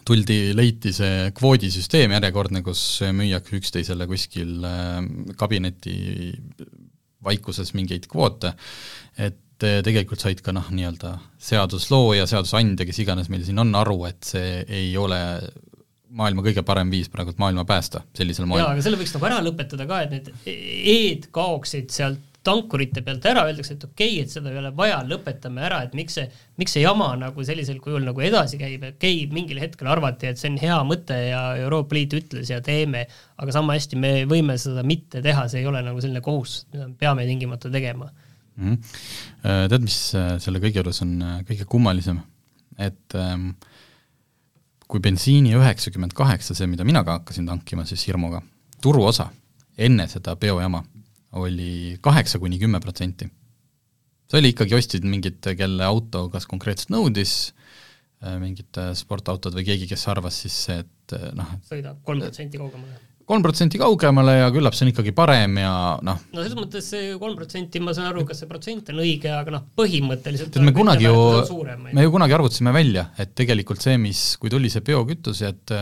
[0.09, 2.83] tuldi, leiti see kvoodisüsteem järjekordne, kus
[3.15, 4.99] müüakse üksteisele kuskil äh,
[5.39, 5.97] kabineti
[7.23, 8.51] vaikuses mingeid kvoote,
[9.15, 9.39] et
[9.85, 14.62] tegelikult said ka noh, nii-öelda seaduslooja, seadusandja, kes iganes meil siin on, aru, et see
[14.68, 15.20] ei ole
[16.12, 18.64] maailma kõige parem viis praegu maailma päästa sellisel moel.
[18.64, 23.27] jaa, aga selle võiks nagu ära lõpetada ka, et need e-d kaoksid sealt tankurite pealt
[23.31, 26.25] ära, öeldakse, et okei okay,, et seda ei ole vaja, lõpetame ära, et miks see,
[26.59, 30.33] miks see jama nagu sellisel kujul nagu edasi käib, et okei okay,, mingil hetkel arvati,
[30.33, 33.05] et see on hea mõte ja Euroopa Liit ütles ja teeme,
[33.38, 36.90] aga sama hästi me võime seda mitte teha, see ei ole nagu selline kohustus, mida
[36.90, 38.11] me peame tingimata tegema
[38.57, 38.73] mm.
[38.73, 39.69] -hmm.
[39.69, 42.21] Tead, mis äh, selle kõige juures on äh, kõige kummalisem?
[42.79, 43.51] et ähm,
[44.88, 48.41] kui bensiini üheksakümmend kaheksa, see, mida mina ka hakkasin tankima siis hirmuga,
[48.83, 49.29] turuosa
[49.77, 50.83] enne seda biojama
[51.33, 53.29] oli kaheksa kuni kümme protsenti.
[54.31, 57.53] see oli ikkagi, ostsid mingit, kelle auto kas konkreetselt nõudis,
[58.41, 62.97] mingid sportautod või keegi, kes arvas siis, et noh sõidab kolm protsenti kaugemale.
[63.29, 65.73] Kolm protsenti kaugemale ja küllap see on ikkagi parem ja
[66.05, 69.31] noh no selles mõttes see kolm protsenti, ma saan aru, kas see protsent on õige,
[69.35, 71.21] aga noh, põhimõtteliselt me kunagi ju,
[71.93, 75.77] me ju kunagi arvutasime välja, et tegelikult see, mis, kui tuli see biokütus, et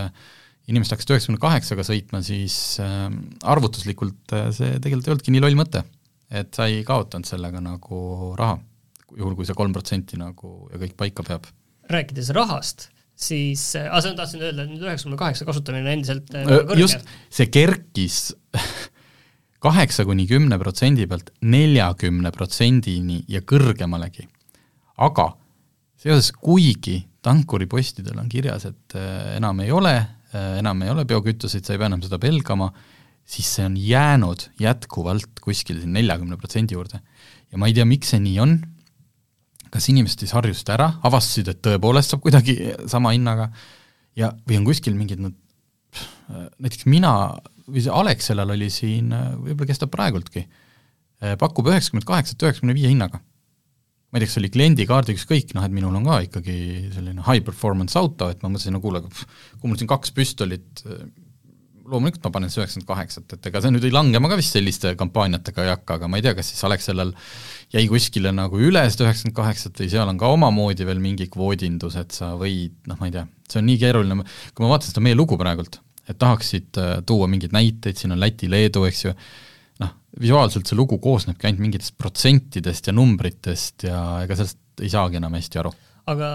[0.70, 3.08] inimesed hakkasid üheksakümne kaheksaga sõitma, siis äh,
[3.48, 5.84] arvutuslikult äh, see tegelikult ei olnudki nii loll mõte.
[6.30, 8.60] et sa ei kaotanud sellega nagu raha,
[9.18, 11.48] juhul kui see kolm protsenti nagu ja kõik paika peab.
[11.90, 16.46] rääkides rahast, siis äh,, seda tahtsin öelda, et nüüd üheksakümne kaheksa kasutamine on endiselt äh,
[16.48, 16.78] kõrge.
[16.80, 18.20] just, see kerkis
[19.66, 24.28] kaheksa kuni kümne protsendi pealt neljakümne protsendini ja kõrgemalegi.
[25.00, 25.32] aga
[26.00, 29.98] seoses, kuigi tankuripostidel on kirjas, et äh, enam ei ole
[30.32, 32.70] enam ei ole biokütuseid, sa ei pea enam seda pelgama,
[33.26, 37.00] siis see on jäänud jätkuvalt kuskil siin neljakümne protsendi juurde.
[37.50, 38.60] ja ma ei tea, miks see nii on,
[39.70, 42.56] kas inimesed siis harjusid ära, avastasid, et tõepoolest saab kuidagi
[42.90, 43.50] sama hinnaga
[44.18, 45.36] ja, või on kuskil mingid nad,
[46.58, 47.12] näiteks mina
[47.70, 49.12] või see Alexelal oli siin,
[49.44, 50.44] võib-olla kestab praegultki,
[51.38, 53.20] pakub üheksakümmend kaheksat üheksakümne viie hinnaga.
[54.10, 56.54] Ma ei tea, kas see oli kliendikaardi, ükskõik, noh et minul on ka ikkagi
[56.96, 60.82] selline high performance auto, et ma mõtlesin, no kuule, kui mul siin kaks püstolit,
[61.88, 64.56] loomulikult ma panen siis üheksakümmend kaheksat, et ega see nüüd ei lange, ma ka vist
[64.56, 67.12] selliste kampaaniatega ei hakka, aga ma ei tea, kas siis Alexelal
[67.74, 71.98] jäi kuskile nagu üle seda üheksakümmend kaheksat või seal on ka omamoodi veel mingi kvoodindus,
[72.00, 75.04] et sa võid, noh, ma ei tea, see on nii keeruline, kui ma vaatasin seda
[75.06, 79.14] meie lugu praegult, et tahaksid äh, tuua mingeid näiteid, siin on Läti, Leedu, eks ju,
[80.18, 85.36] visuaalselt see lugu koosnebki ainult mingitest protsentidest ja numbritest ja ega sellest ei saagi enam
[85.36, 85.72] hästi aru.
[86.10, 86.30] Aga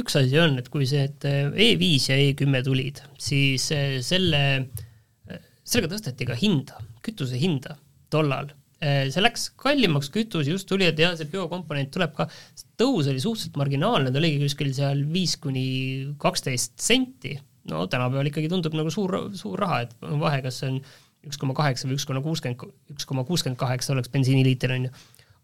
[0.00, 4.42] üks asi on, et kui see, et E5 ja E10 tulid, siis eh, selle,
[5.64, 7.76] sellega tõsteti ka hinda, kütuse hinda
[8.12, 8.50] tollal.
[8.80, 12.26] Eh, see läks kallimaks, kütus just tuli, et jah, see biokomponent tuleb ka,
[12.80, 15.66] tõus oli suhteliselt marginaalne, ta oligi kuskil seal viis kuni
[16.20, 17.36] kaksteist senti,
[17.68, 20.80] no tänapäeval ikkagi tundub nagu suur, suur raha, et vahe, kas see on
[21.28, 22.62] üks koma kaheksa või üks koma kuuskümmend,
[22.94, 24.92] üks koma kuuskümmend kaheksa oleks bensiiniliiter, on ju.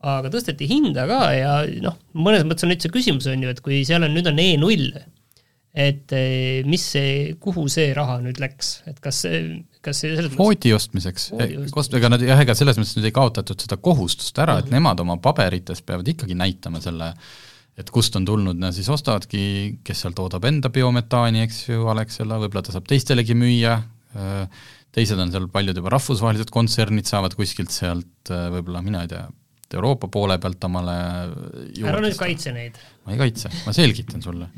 [0.04, 3.82] Aga tõsteti hinda ka ja noh, mõnes mõttes on üldse küsimus, on ju, et kui
[3.88, 4.90] seal on, nüüd on E null,
[5.76, 9.40] et eh, mis see, kuhu see raha nüüd läks, et kas see,
[9.84, 13.80] kas see selles kvoodi ostmiseks, ega nad jah, ega selles mõttes nüüd ei kaotatud seda
[13.80, 14.78] kohustust ära, et mhm.
[14.78, 17.12] nemad oma paberites peavad ikkagi näitama selle,
[17.76, 19.42] et kust on tulnud, nad siis ostavadki,
[19.84, 23.76] kes seal toodab enda biometaani, eks ju, Alexela, võib-olla ta saab teistelegi müüa,
[24.96, 29.26] teised on seal paljud juba rahvusvahelised kontsernid saavad kuskilt sealt äh, võib-olla, mina ei tea,
[29.74, 30.96] Euroopa poole pealt omale
[31.82, 32.78] ära nüüd kaitse neid.
[33.06, 34.50] ma ei kaitse, ma selgitan sulle.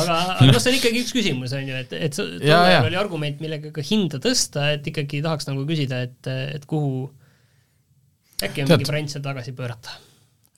[0.00, 3.40] aga, aga noh, see on ikkagi üks küsimus, on ju, et, et tollal oli argument,
[3.44, 7.08] millega ka hinda tõsta, et ikkagi tahaks nagu küsida, et, et kuhu
[8.44, 9.98] äkki on Tead, mingi variant seal tagasi pöörata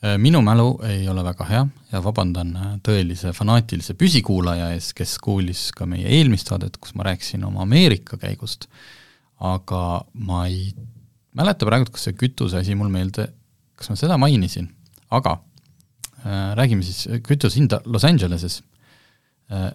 [0.00, 5.18] Äh, minu mälu ei ole väga hea ja vabandan äh, tõelise fanaatilise püsikuulaja ees, kes
[5.20, 8.64] kuulis ka meie eelmist saadet, kus ma rääkisin oma Ameerika käigust,
[9.44, 9.82] aga
[10.14, 10.70] ma ei
[11.36, 13.28] mäleta praegu, kas see kütuse asi mul meelde,
[13.80, 14.68] kas ma seda mainisin,
[15.16, 15.38] aga
[16.20, 18.60] äh, räägime siis kütuse hinda Los Angeleses.
[19.50, 19.70] Äh,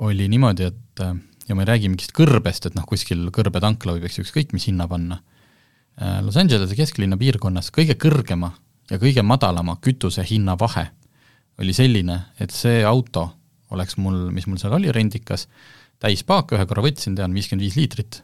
[0.00, 1.18] oli niimoodi, et äh,
[1.50, 4.86] ja ma ei räägi mingist kõrbest, et noh, kuskil kõrbetankla võib eks ükskõik mis hinna
[4.90, 5.20] panna.
[6.00, 8.54] Äh, Los Angelese kesklinna piirkonnas kõige kõrgema
[8.90, 10.88] ja kõige madalama kütuse hinna vahe
[11.60, 13.26] oli selline, et see auto
[13.74, 15.44] oleks mul, mis mul seal oli rendikas,
[16.00, 18.22] täispaak, ühe korra võtsin, tean, viiskümmend viis liitrit,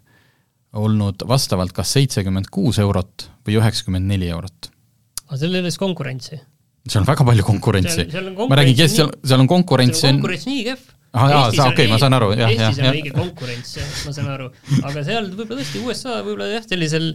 [0.77, 4.71] olnud vastavalt kas seitsekümmend kuus eurot või üheksakümmend neli eurot.
[5.27, 6.41] aga seal ei ole siis konkurentsi?
[6.87, 8.07] seal on väga palju konkurentsi.
[8.13, 11.99] ma räägin, kes seal, seal on konkurents konkurents nii kehv ah, jaa, okei okay,, ma
[12.03, 12.71] saan aru, jah, jah.
[12.71, 14.49] Eestis on õige konkurents, ma saan aru,
[14.83, 17.13] aga seal võib-olla tõesti USA võib-olla jah, sellisel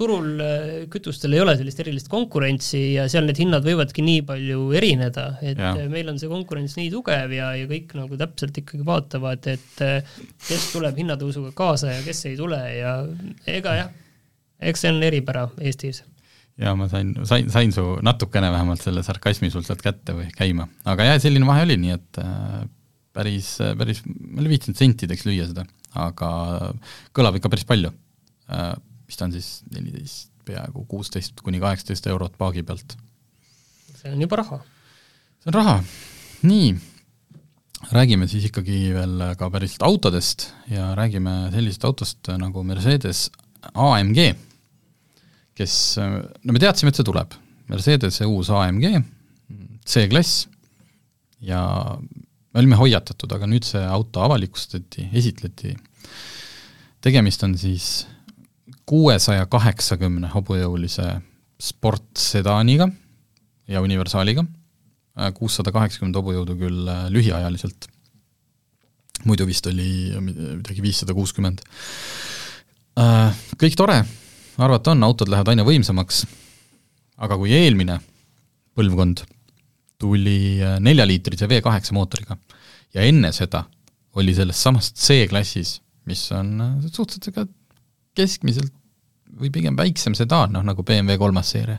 [0.00, 4.70] turul äh, kütustel ei ole sellist erilist konkurentsi ja seal need hinnad võivadki nii palju
[4.78, 5.74] erineda, et ja.
[5.92, 10.14] meil on see konkurents nii tugev ja, ja kõik nagu täpselt ikkagi vaatavad, et äh,
[10.46, 12.94] kes tuleb hinnatõusuga kaasa ja kes ei tule ja
[13.50, 13.92] ega jah,
[14.60, 16.02] eks see on eripära Eestis.
[16.60, 20.66] Ja ma sain, sain, sain su natukene vähemalt selle sarkasmi sul sealt kätte või käima,
[20.88, 22.60] aga jah, selline vahe oli, nii et äh,
[23.16, 25.64] päris, päris, ma ei viitsinud sentideks lüüa seda,
[25.98, 26.30] aga
[27.16, 27.92] kõlab ikka päris palju.
[28.52, 28.74] Äh,
[29.08, 32.96] mis ta on siis, neliteist, peaaegu kuusteist kuni kaheksateist eurot paagi pealt.
[34.00, 34.60] see on juba raha.
[35.42, 35.74] see on raha,
[36.48, 36.70] nii,
[37.96, 43.28] räägime siis ikkagi veel ka päriselt autodest ja räägime sellisest autost nagu Mercedes
[43.74, 44.34] AMG,
[45.60, 47.36] kes, no me teadsime, et see tuleb,
[47.70, 48.96] Mercedese uus AMG,
[49.86, 50.46] C-klass
[51.44, 51.60] ja
[52.00, 55.76] me olime hoiatatud, aga nüüd see auto avalikustati, esitleti,
[57.04, 57.90] tegemist on siis
[58.90, 61.06] kuuesaja kaheksakümne hobujõulise
[61.62, 62.88] sportsedaaniga
[63.70, 64.42] ja universaaliga,
[65.36, 67.86] kuussada kaheksakümmend hobujõudu küll lühiajaliselt,
[69.28, 71.62] muidu vist oli midagi viissada kuuskümmend.
[73.60, 74.00] Kõik tore,
[74.64, 76.24] arvata on, autod lähevad aina võimsamaks,
[77.20, 77.98] aga kui eelmine
[78.76, 79.24] põlvkond
[80.00, 82.36] tuli äh, neljaliitrise V8 mootoriga
[82.94, 83.64] ja enne seda
[84.18, 85.78] oli selles samas C-klassis,
[86.10, 86.56] mis on
[86.88, 87.46] suhteliselt ka
[88.18, 88.72] keskmiselt
[89.40, 91.78] või pigem väiksem sedaan, noh nagu BMW kolmas seeria,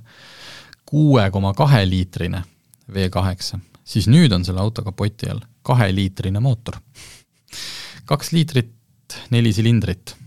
[0.88, 2.44] kuue koma kahe liitrine
[2.92, 6.80] V kaheksa, siis nüüd on selle auto kapoti all kaheliitrine mootor.
[8.06, 8.74] kaks liitrit,
[9.32, 10.21] neli silindrit, äh,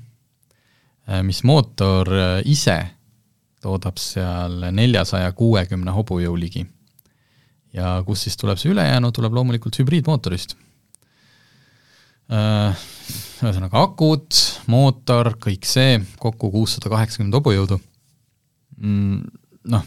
[1.23, 2.79] mis mootor äh, ise
[3.65, 6.67] toodab seal neljasaja kuuekümne hobujõu ligi.
[7.75, 10.55] ja kust siis tuleb see ülejäänu, tuleb loomulikult hübriidmootorist
[12.33, 12.85] äh,
[13.45, 14.37] ühesõnaga akud,
[14.71, 17.81] mootor, kõik see, kokku kuussada kaheksakümmend hobujõudu
[18.79, 19.41] mm,.
[19.65, 19.85] Noh,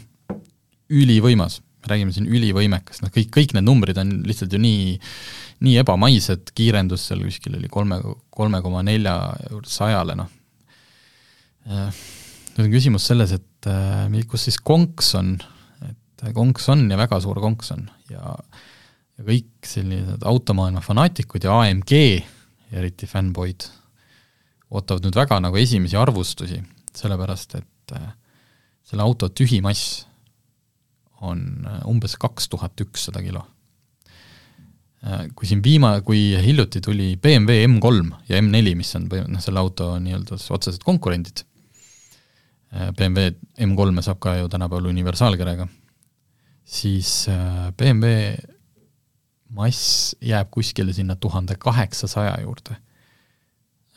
[0.90, 4.96] ülivõimas, räägime siin ülivõimekas, noh kõik, kõik need numbrid on lihtsalt ju nii,
[5.68, 8.00] nii ebamaised, kiirendus seal kuskil oli kolme,
[8.34, 9.14] kolme koma nelja
[9.70, 10.32] sajale, noh.
[11.68, 15.36] Nüüd on küsimus selles, et äh, kus siis konks on,
[15.88, 17.88] et konks on ja väga suur konks on.
[18.12, 18.38] Ja
[19.18, 21.94] ja kõik sellised automaailma fanaatikud ja AMG
[22.78, 23.66] eriti fännboid,
[24.70, 26.60] ootavad nüüd väga nagu esimesi arvustusi,
[26.98, 28.10] sellepärast et äh,
[28.88, 30.06] selle auto tühimass
[31.26, 33.46] on äh, umbes kaks tuhat ükssada kilo.
[35.02, 39.64] Äh, kui siin viima-, kui hiljuti tuli BMW M3 ja M4, mis on noh, selle
[39.64, 41.46] auto nii-öelda otsesed konkurendid,
[42.72, 43.32] BMW
[43.64, 45.68] M3-e saab ka ju tänapäeval universaalkerega,
[46.68, 47.30] siis
[47.80, 48.36] BMW
[49.50, 52.76] mass jääb kuskile sinna tuhande kaheksasaja juurde.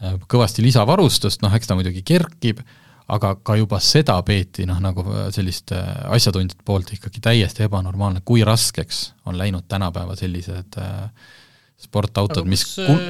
[0.04, 2.62] Äh, kõvasti lisavarustust, noh eks ta muidugi kerkib,
[3.10, 5.04] aga ka juba seda peeti noh, nagu
[5.34, 5.78] selliste
[6.14, 11.10] asjatundjate poolt ikkagi täiesti ebanormaalne, kui raskeks on läinud tänapäeva sellised äh,
[11.80, 12.64] sportautod, mis,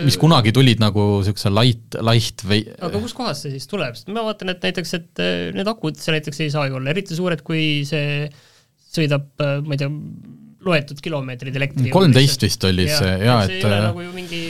[0.06, 4.24] mis kunagi tulid nagu niisuguse light, light või aga kuskohast see siis tuleb, sest ma
[4.28, 7.42] vaatan, et näiteks, et äh, need akud seal näiteks ei saa ju olla eriti suured,
[7.46, 8.28] kui see
[8.90, 9.90] sõidab, ma ei tea,
[10.66, 14.11] loetud kilomeetrid elektri kolmteist vist oli ja, see, jaa, et see ei ole nagu ju
[14.16, 14.42] mingi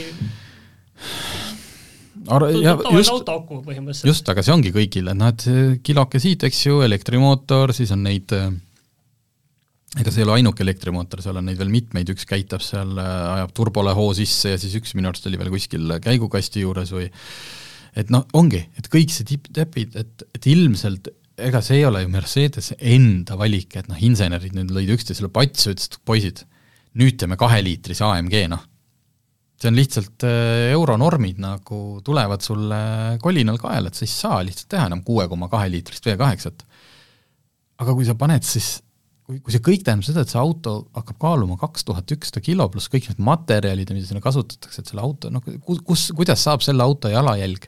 [2.31, 5.45] Ar-, jah, just, just, aga see ongi kõigile, noh et
[5.85, 8.29] kiloke siit, eks ju, elektrimootor, siis on neid
[9.99, 13.51] ega see ei ole ainuke elektrimootor, seal on neid veel mitmeid, üks käitab seal, ajab
[13.57, 17.09] turbole hoo sisse ja siis üks minu arust oli veel kuskil käigukasti juures või
[17.99, 22.11] et noh, ongi, et kõik see tipp-täpid, et, et ilmselt ega see ei ole ju
[22.11, 26.43] Mercedese enda valik, et noh, insenerid nüüd lõid üksteisele patsu, ütlesid, poisid,
[26.99, 28.63] nüüd teeme kaheliitrise AMG, noh.
[29.61, 32.81] see on lihtsalt äh, euronormid nagu tulevad sulle
[33.21, 36.65] kolinal kaela, et sa ei saa lihtsalt teha enam kuue koma kahe liitrist V8-t.
[37.81, 38.79] aga kui sa paned siis,
[39.27, 42.67] kui, kui see kõik tähendab seda, et see auto hakkab kaaluma kaks tuhat ükssada kilo
[42.71, 46.85] pluss kõik need materjalid, mida sinna kasutatakse, et selle auto, noh kus, kuidas saab selle
[46.85, 47.67] auto jalajälg,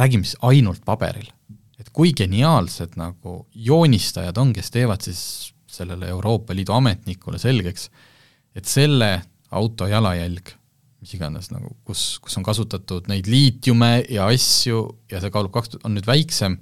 [0.00, 1.28] räägime siis ainult paberil.
[1.80, 5.20] Et kui geniaalsed nagu joonistajad on, kes teevad siis
[5.70, 7.88] sellele Euroopa Liidu ametnikule selgeks,
[8.56, 9.14] et selle
[9.56, 10.52] auto jalajälg,
[11.00, 15.78] mis iganes nagu, kus, kus on kasutatud neid liitiume ja asju ja see kaalub kaks,
[15.84, 16.58] on nüüd väiksem,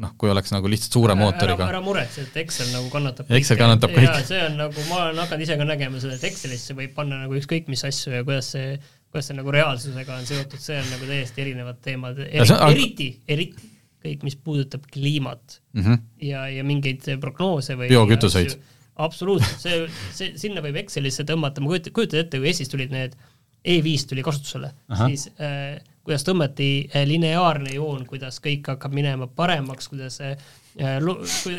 [0.00, 1.66] noh, kui oleks nagu lihtsalt suure ära, mootoriga.
[1.68, 3.60] ära muretse, et Excel nagu kannatab Excel kõike.
[3.64, 4.14] kannatab kõik.
[4.28, 7.36] see on nagu, ma olen hakanud ise ka nägema seda, et Excelisse võib panna nagu
[7.38, 8.74] ükskõik mis asju ja kuidas see,
[9.12, 14.26] kuidas see nagu reaalsusega on seotud, see on nagu täiesti erinevad teemad, eriti, eriti, kõik,
[14.26, 16.04] mis puudutab kliimat mm -hmm.
[16.30, 18.56] ja, ja mingeid prognoose või biokütuseid.
[18.96, 19.82] absoluutselt, see,
[20.16, 23.16] see, sinna võib Excelisse tõmmata, ma kujutan, kujutad ette, kui Eestis tulid need
[23.60, 24.70] E5 tuli kasutusele,
[25.02, 30.36] siis äh, kuidas tõmmati äh, lineaarne joon, kuidas kõik hakkab minema paremaks, kuidas äh,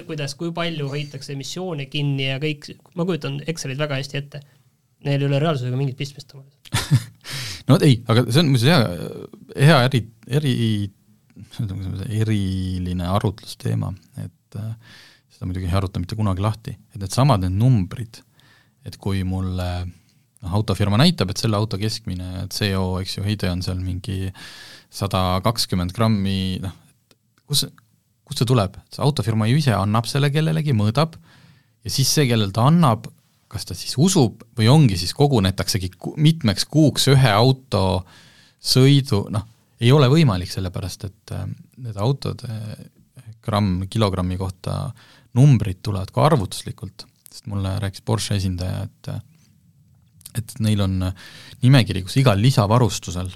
[0.08, 4.42] kuidas, kui palju hoitakse emissioone kinni ja kõik, ma kujutan Excelit väga hästi ette.
[5.06, 6.36] Neil ei ole reaalsusega mingit pistmist
[7.70, 9.30] no ei, aga see on muuseas hea,
[9.66, 10.02] hea äri,
[10.38, 10.54] äri
[12.20, 14.74] eriline arutlusteema, et äh,
[15.32, 18.22] seda muidugi ei aruta mitte kunagi lahti, et needsamad need numbrid,
[18.86, 19.70] et kui mulle
[20.42, 24.32] noh, autofirma näitab, et selle auto keskmine CO, eks ju, heide on seal mingi
[24.92, 26.76] sada kakskümmend grammi, noh,
[27.50, 27.66] kus,
[28.28, 32.54] kust see tuleb, see autofirma ju ise annab selle kellelegi, mõõdab ja siis see, kellel
[32.56, 33.08] ta annab,
[33.52, 38.04] kas ta siis usub või ongi siis kogunetaksegi mitmeks kuuks ühe auto
[38.62, 39.48] sõidu, noh,
[39.82, 41.48] ei ole võimalik, sellepärast et äh,
[41.82, 42.44] need autod
[43.42, 44.92] gramm kilogrammi kohta
[45.38, 49.12] numbrid tulevad ka arvutuslikult, sest mulle rääkis Porsche esindaja, et
[50.38, 50.98] et neil on
[51.64, 53.32] nimekiri, kus igal lisavarustusel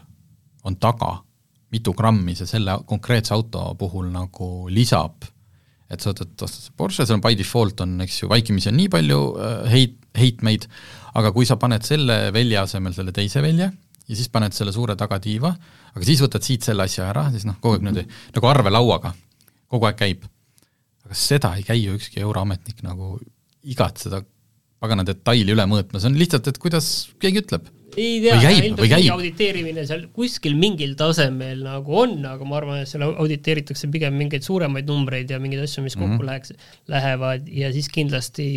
[0.65, 1.13] on taga,
[1.73, 5.25] mitu grammi see selle konkreetse auto puhul nagu lisab.
[5.89, 8.89] et sa võtad, ostad Porsche, seal on by default on, eks ju, vaikimisi on nii
[8.89, 10.65] palju äh, heit, heitmeid,
[11.19, 13.67] aga kui sa paned selle velje asemel selle teise velje
[14.05, 15.51] ja siis paned selle suure tagatiiva,
[15.93, 18.05] aga siis võtad siit selle asja ära, siis noh, kogu aeg niimoodi
[18.37, 19.13] nagu arvelauaga,
[19.71, 20.25] kogu aeg käib.
[21.05, 23.19] aga seda ei käi ju ükski euroametnik nagu
[23.65, 24.23] igat seda
[24.83, 27.69] pagana detaili üle mõõtma, see on lihtsalt, et kuidas keegi ütleb.
[27.95, 32.91] ei tea, ilmselt mingi auditeerimine seal kuskil mingil tasemel nagu on, aga ma arvan, et
[32.91, 36.27] seal auditeeritakse pigem mingeid suuremaid numbreid ja mingeid asju, mis kokku mm -hmm.
[36.31, 36.53] läheks,
[36.91, 38.49] lähevad ja siis kindlasti,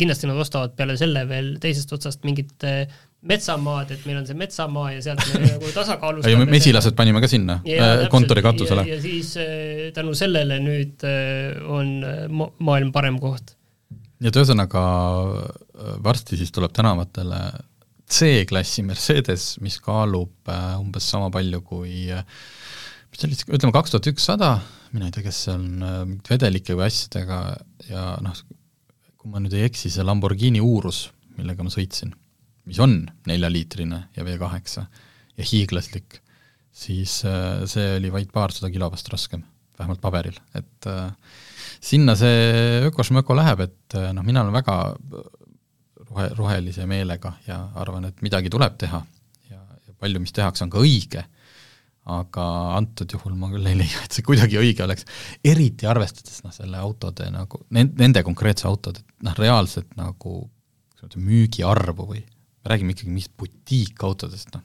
[0.00, 2.68] kindlasti nad ostavad peale selle veel teisest otsast mingit
[3.20, 7.58] metsamaad, et meil on see metsamaa ja sealt me nagu tasakaalustame mesilased panime ka sinna
[7.68, 8.86] ja, kontori katusele.
[8.88, 12.22] ja siis äh, tänu sellele nüüd äh, on äh,
[12.58, 13.56] maailm parem koht.
[14.20, 14.84] Nii et ühesõnaga
[16.04, 17.40] varsti siis tuleb tänavatele
[18.10, 24.50] C-klassi Mercedes, mis kaalub umbes sama palju kui mis see oli, ütleme kaks tuhat ükssada,
[24.94, 27.38] mina ei tea, kes see on, vedelike või asjadega.
[27.88, 28.42] Ja noh,
[29.18, 31.06] kui ma nüüd ei eksi, see Lamborghini Urus,
[31.38, 32.12] millega ma sõitsin
[32.70, 34.84] mis on neljaliitrine ja V8
[35.38, 36.20] ja hiiglaslik,
[36.70, 39.42] siis äh, see oli vaid paarsada kilo vast raskem,
[39.80, 41.08] vähemalt paberil, et äh,
[41.80, 44.76] sinna see ökošmöko läheb, et äh, noh, mina olen väga
[46.10, 49.02] rohe, rohelise meelega ja arvan, et midagi tuleb teha
[49.50, 51.24] ja, ja palju, mis tehakse, on ka õige,
[52.10, 52.46] aga
[52.78, 55.06] antud juhul ma küll ei leia, et see kuidagi õige oleks,
[55.46, 60.42] eriti arvestades noh, selle autode nagu, nende konkreetse autode noh, reaalset nagu
[61.16, 62.20] müügiarvu või
[62.60, 64.64] me räägime ikkagi mingist butiikautodest, noh.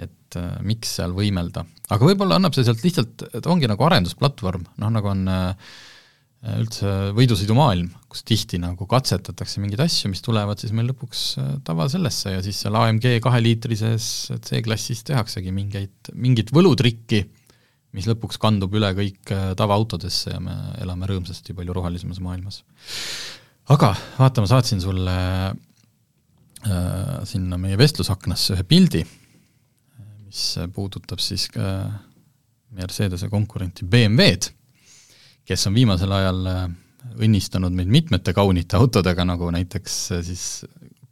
[0.00, 4.64] Et äh, miks seal võimelda, aga võib-olla annab see sealt lihtsalt, et ongi nagu arendusplatvorm,
[4.82, 5.74] noh nagu on äh,
[6.58, 11.86] üldse võidusõidumaailm, kus tihti nagu katsetatakse mingeid asju, mis tulevad siis meil lõpuks äh, tava
[11.92, 14.08] sellesse ja siis seal AMG kaheliitrises
[14.48, 17.22] C-klassis tehaksegi mingeid, mingit võlutrikki,
[17.92, 22.64] mis lõpuks kandub üle kõik äh, tavaautodesse ja me elame rõõmsasti palju rohelisemas maailmas.
[23.70, 25.18] aga vaata, ma saatsin sulle
[26.62, 29.00] Äh, sinna meie vestlusaknasse ühe pildi,
[30.32, 31.68] mis puudutab siis ka
[32.72, 34.48] Mercedese konkurenti BMW-d,
[35.44, 36.62] kes on viimasel ajal äh,
[37.20, 40.44] õnnistanud meid mitmete kaunite autodega, nagu näiteks äh, siis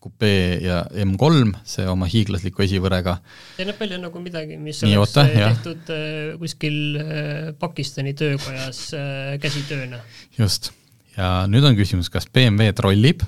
[0.00, 3.18] kupee ja M3, see oma hiiglasliku esivõrega.
[3.58, 6.38] see näeb välja nagu midagi, mis Nii, oleks oota, tehtud jah.
[6.40, 6.78] kuskil
[7.60, 8.80] Pakistani töökojas
[9.44, 10.00] käsitööna.
[10.38, 10.70] just,
[11.18, 13.26] ja nüüd on küsimus, kas BMW trollib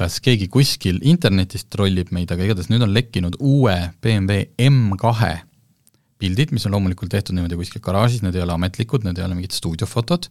[0.00, 5.34] kas keegi kuskil internetist trollib meid, aga igatahes nüüd on lekkinud uue BMW M2
[6.20, 9.36] pildid, mis on loomulikult tehtud niimoodi kuskil garaažis, need ei ole ametlikud, need ei ole
[9.38, 10.28] mingid stuudiofotod,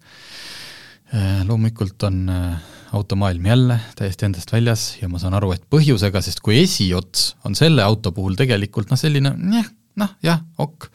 [1.13, 6.21] äh, loomulikult on äh, automaailm jälle täiesti endast väljas ja ma saan aru, et põhjusega,
[6.25, 10.89] sest kui esiots on selle auto puhul tegelikult noh, selline jah, noh jah, ok,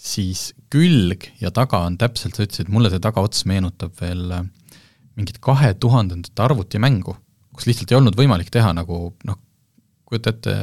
[0.00, 4.46] siis külg ja taga on täpselt, sa ütlesid, mulle see tagaots meenutab veel äh,
[5.18, 7.18] mingit kahe tuhandendate arvutimängu
[7.60, 9.38] kus lihtsalt ei olnud võimalik teha nagu noh,
[10.08, 10.56] kujuta ette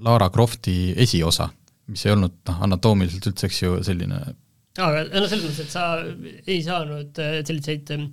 [0.00, 1.50] Lara Crofti esiosa,
[1.92, 4.22] mis ei olnud noh, anatoomiliselt üldse, eks ju, selline
[4.80, 5.84] aga no selles mõttes, et sa
[6.48, 8.08] ei saanud äh, selliseid ähm,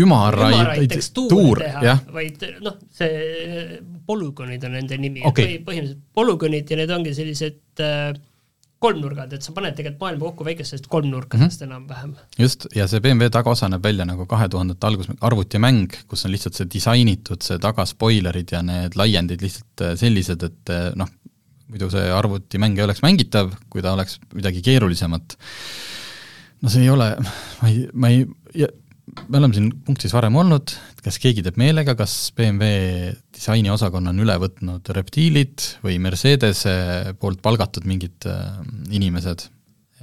[0.00, 6.94] ümaraid tekstuure teha, vaid noh, see polügoonid on nende nimi okay., põhimõtteliselt polügoonid ja need
[6.96, 8.10] ongi sellised äh,
[8.84, 11.72] kolmnurgad, et sa paned tegelikult maailma kokku väikestest kolmnurkadest mm -hmm.
[11.72, 12.14] enam-vähem.
[12.38, 16.58] just, ja see BMW tagaosa näeb välja nagu kahe tuhandete algus arvutimäng, kus on lihtsalt
[16.58, 21.10] see disainitud, see tagaspoilerid ja need laiendid lihtsalt äh, sellised, et äh, noh,
[21.68, 25.36] muidu see arvutimäng ei oleks mängitav, kui ta oleks midagi keerulisemat.
[26.62, 27.10] no see ei ole,
[27.60, 28.26] ma ei, ma ei,
[29.04, 30.74] me oleme siin punktis varem olnud,
[31.04, 36.76] kas keegi teeb meelega, kas BMW disainiosakonna on üle võtnud reptiilid või Mercedese
[37.20, 38.56] poolt palgatud mingid äh,
[38.96, 39.44] inimesed,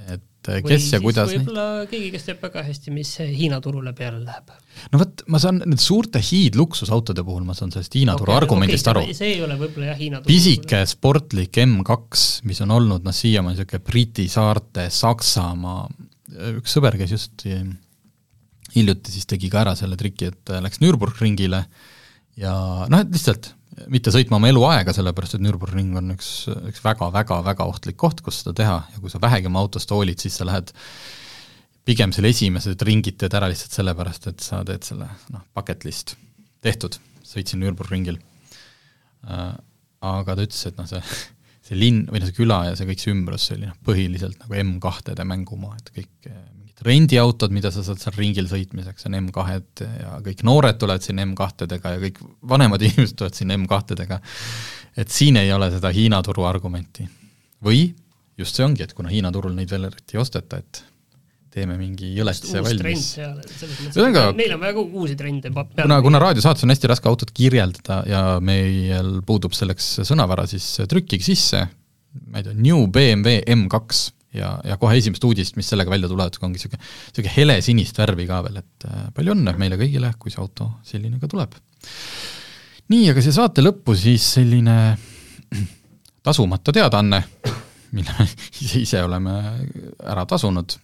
[0.06, 3.94] et äh, kes või ja kuidas võib-olla keegi, kes teab väga hästi, mis Hiina turule
[3.98, 4.54] peale läheb.
[4.94, 8.86] no vot, ma saan need suurte hiidluksusautode puhul, ma saan sellest Hiina okay, turu argumendist
[8.86, 9.18] okay, aru.
[9.18, 13.58] see ei ole võib-olla jah, Hiina turu pisike sportlik M2, mis on olnud noh, siiamaani
[13.58, 15.88] niisugune Briti saarte, Saksamaa,
[16.54, 17.50] üks sõber käis just
[18.74, 21.64] hiljuti siis tegi ka ära selle triki, et läks Nürburgringile
[22.40, 22.54] ja
[22.88, 23.52] noh, et lihtsalt
[23.92, 26.30] mitte sõitma oma eluaega, sellepärast et Nürburgring on üks,
[26.70, 30.36] üks väga-väga-väga ohtlik koht, kus seda teha ja kui sa vähegi oma autost hoolid, siis
[30.38, 30.72] sa lähed
[31.88, 36.16] pigem selle esimesed ringid teed ära lihtsalt sellepärast, et sa teed selle noh, bucket list,
[36.64, 38.20] tehtud, sõitsin Nürburgringil
[39.28, 39.52] äh,.
[40.02, 40.98] Aga ta ütles, et noh, see,
[41.62, 44.40] see linn või noh, see küla ja see kõik see ümbrus, see oli noh, põhiliselt
[44.40, 46.40] nagu M2-de mängumaa, et kõik äh,
[46.82, 51.96] rendiautod, mida sa saad seal ringil sõitmiseks, on M2-d ja kõik noored tulevad sinna M2-dega
[51.96, 52.22] ja kõik
[52.54, 54.20] vanemad inimesed tulevad sinna M2-dega,
[54.98, 57.08] et siin ei ole seda Hiina turu argumenti.
[57.62, 57.92] või
[58.38, 60.82] just see ongi, et kuna Hiina turul neid veel eriti ei osteta, et
[61.52, 63.10] teeme mingi jõlestise valmis.
[63.20, 65.52] ühesõnaga meil on väga uusi trende.
[65.52, 71.24] kuna, kuna raadiosaates on hästi raske autot kirjeldada ja meil puudub selleks sõnavara, siis trükkige
[71.26, 71.66] sisse,
[72.32, 76.36] ma ei tea, New BMW M2 ja, ja kohe esimest uudist, mis sellega välja tulevad,
[76.40, 80.42] ongi niisugune, niisugune helesinist värvi ka veel, et äh, palju õnne meile kõigile, kui see
[80.42, 81.56] auto selline ka tuleb.
[82.92, 84.76] nii, aga siia saate lõppu siis selline
[86.26, 87.22] tasumata teadaanne,
[87.96, 88.28] mille me
[88.64, 89.36] ise, ise oleme
[90.08, 90.78] ära tasunud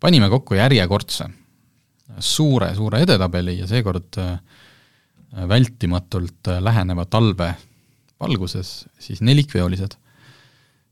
[0.00, 1.26] panime kokku järjekordse
[2.22, 4.36] suure-suure edetabeli ja seekord äh,
[5.48, 7.54] vältimatult läheneva talve
[8.20, 9.96] valguses siis nelikveolised,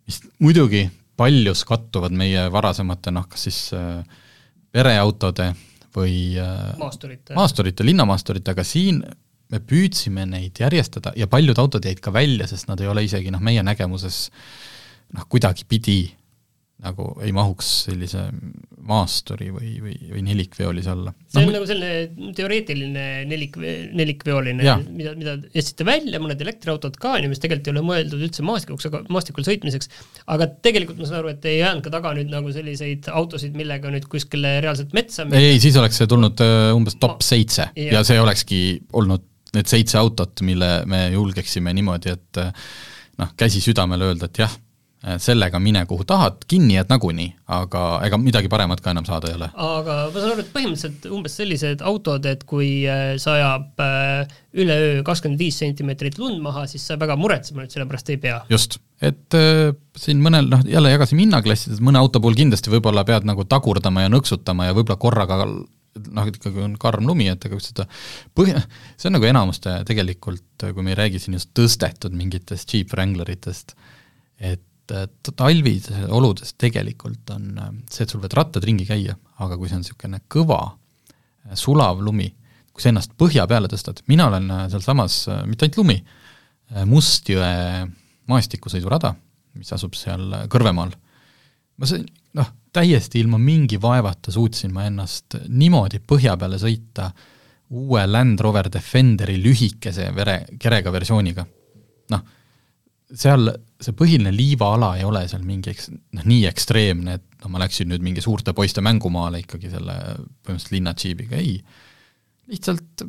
[0.09, 0.83] mis muidugi
[1.17, 4.01] paljus kattuvad meie varasemate noh, kas siis äh,
[4.73, 5.53] pereautode
[5.97, 9.03] või äh, maasturite, maasturite, linnamaasturite, aga siin
[9.53, 13.33] me püüdsime neid järjestada ja paljud autod jäid ka välja, sest nad ei ole isegi
[13.35, 14.25] noh, meie nägemuses
[15.13, 16.01] noh, kuidagipidi
[16.83, 18.25] nagu ei mahuks sellise
[18.83, 21.13] maasturi või, või, või nelikveolise alla.
[21.31, 23.59] see on no, nagu selline teoreetiline nelik,
[23.95, 28.25] nelikveoline, mida, mida jätsite välja, mõned elektriautod ka, on ju, mis tegelikult ei ole mõeldud
[28.27, 29.93] üldse maastikuks, aga maastikul sõitmiseks,
[30.35, 33.93] aga tegelikult ma saan aru, et ei jäänud ka taga nüüd nagu selliseid autosid, millega
[33.95, 35.39] nüüd kuskile reaalselt metsa minna.
[35.39, 37.93] ei, siis oleks see tulnud äh, umbes top seitse ja.
[37.99, 38.63] ja see olekski
[38.99, 42.53] olnud need seitse autot, mille me julgeksime niimoodi, et äh,
[43.23, 44.59] noh, käsi südamele öelda, et jah
[45.03, 49.39] sellega mine kuhu tahad, kinni jääd nagunii, aga ega midagi paremat ka enam saada ei
[49.39, 49.49] ole.
[49.51, 55.03] aga ma saan aru, et põhimõtteliselt umbes sellised autod, et kui äh, sajab äh, üleöö
[55.07, 58.39] kakskümmend viis sentimeetrit lund maha, siis sa väga muretsema nüüd selle pärast ei pea.
[58.53, 63.27] just, et äh, siin mõnel, noh jälle jagasime hinnaklassides, mõne auto puhul kindlasti võib-olla pead
[63.27, 67.91] nagu tagurdama ja nõksutama ja võib-olla korraga noh, ikkagi on karm lumi, et ega seda
[68.39, 68.63] põhja,
[68.97, 73.75] see on nagu enamuste tegelikult, kui me ei räägi siin just tõstetud mingitest Jeep Wrangleritest,
[74.39, 79.59] et et talvises oludes tegelikult on äh, see, et sul võid rattad ringi käia, aga
[79.59, 82.31] kui see on niisugune kõva äh, sulav lumi,
[82.73, 86.03] kui sa ennast põhja peale tõstad, mina olen äh, sealsamas, mitte ainult lumi,
[86.89, 87.85] Mustjõe
[88.33, 89.11] maastikusõidurada,
[89.61, 90.95] mis asub seal Kõrvemaal,
[91.77, 92.07] ma sain,
[92.39, 97.11] noh, täiesti ilma mingi vaevata suutsin ma ennast niimoodi põhja peale sõita
[97.77, 101.45] uue Land Rover Defenderi lühikese vere, kerega versiooniga.
[102.15, 102.25] noh
[103.13, 103.51] seal
[103.83, 107.91] see põhiline liivaala ei ole seal mingi eks-, noh, nii ekstreemne, et noh, ma läksin
[107.93, 111.59] nüüd mingi suurte poiste mängumaale ikkagi selle põhimõtteliselt linnadžiibiga, ei.
[112.53, 113.05] lihtsalt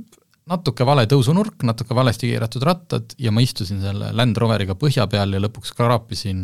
[0.51, 5.37] natuke vale tõusunurk, natuke valesti keeratud rattad ja ma istusin selle Land Roveriga põhja peal
[5.37, 6.43] ja lõpuks kraapisin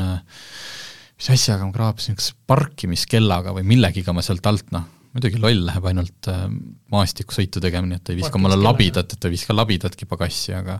[1.20, 5.89] mis asjaga ma kraapisin, kas parkimiskellaga või millegiga ma sealt alt noh, muidugi loll läheb
[5.91, 6.45] ainult äh,
[6.93, 10.80] maastikusõitu tegema, nii et ei viska mulle labidat, et ei viska labidatki pagassi, aga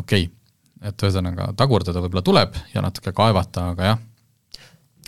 [0.00, 0.35] okei okay
[0.84, 4.00] et ühesõnaga tagurdada võib-olla tuleb ja natuke kaevata, aga jah.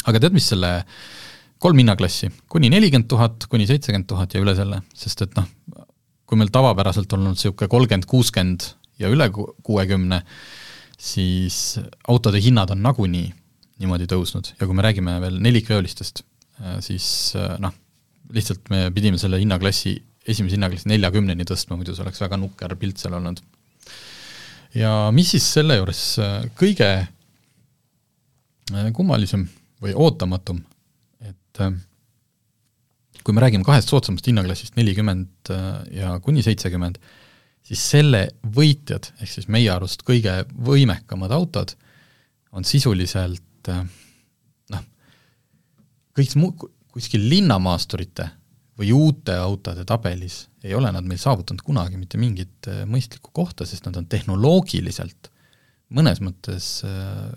[0.08, 0.72] aga tead, mis selle
[1.62, 5.48] kolm hinnaklassi, kuni nelikümmend tuhat, kuni seitsekümmend tuhat ja üle selle, sest et noh,
[6.28, 8.68] kui meil tavapäraselt olnud niisugune kolmkümmend, kuuskümmend
[9.02, 10.22] ja üle kuuekümne,
[10.98, 13.28] siis autode hinnad on nagunii
[13.78, 14.54] niimoodi tõusnud.
[14.58, 16.24] Ja kui me räägime veel nelikveolistest,
[16.82, 17.08] siis
[17.62, 17.74] noh,
[18.34, 19.94] lihtsalt me pidime selle hinnaklassi,
[20.28, 23.42] esimese hinnaklassi neljakümneni tõstma, muidu see oleks väga nukker pilt seal olnud
[24.74, 29.46] ja mis siis selle juures äh, kõige äh, kummalisem
[29.82, 30.60] või ootamatum,
[31.24, 31.72] et äh,
[33.24, 35.50] kui me räägime kahest soodsamast hinnaklassist, nelikümmend
[35.92, 36.96] ja kuni seitsekümmend,
[37.66, 38.22] siis selle
[38.56, 41.74] võitjad, ehk siis meie arust kõige võimekamad autod,
[42.56, 44.86] on sisuliselt noh,
[46.16, 46.54] kõik mu-,
[46.94, 48.30] kuskil linnamaasturite
[48.80, 53.66] või uute autode tabelis ei ole nad meil saavutanud kunagi mitte mingit äh, mõistlikku kohta,
[53.68, 55.30] sest nad on tehnoloogiliselt
[55.96, 57.32] mõnes mõttes äh,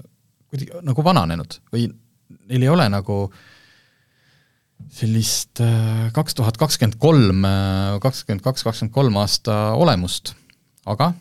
[0.51, 1.87] kuidagi nagu vananenud või
[2.49, 3.23] neil ei ole nagu
[4.91, 7.45] sellist äh, kaks tuhat kakskümmend kolm,
[8.03, 10.33] kakskümmend kaks, kakskümmend kolm aasta olemust,
[10.89, 11.13] aga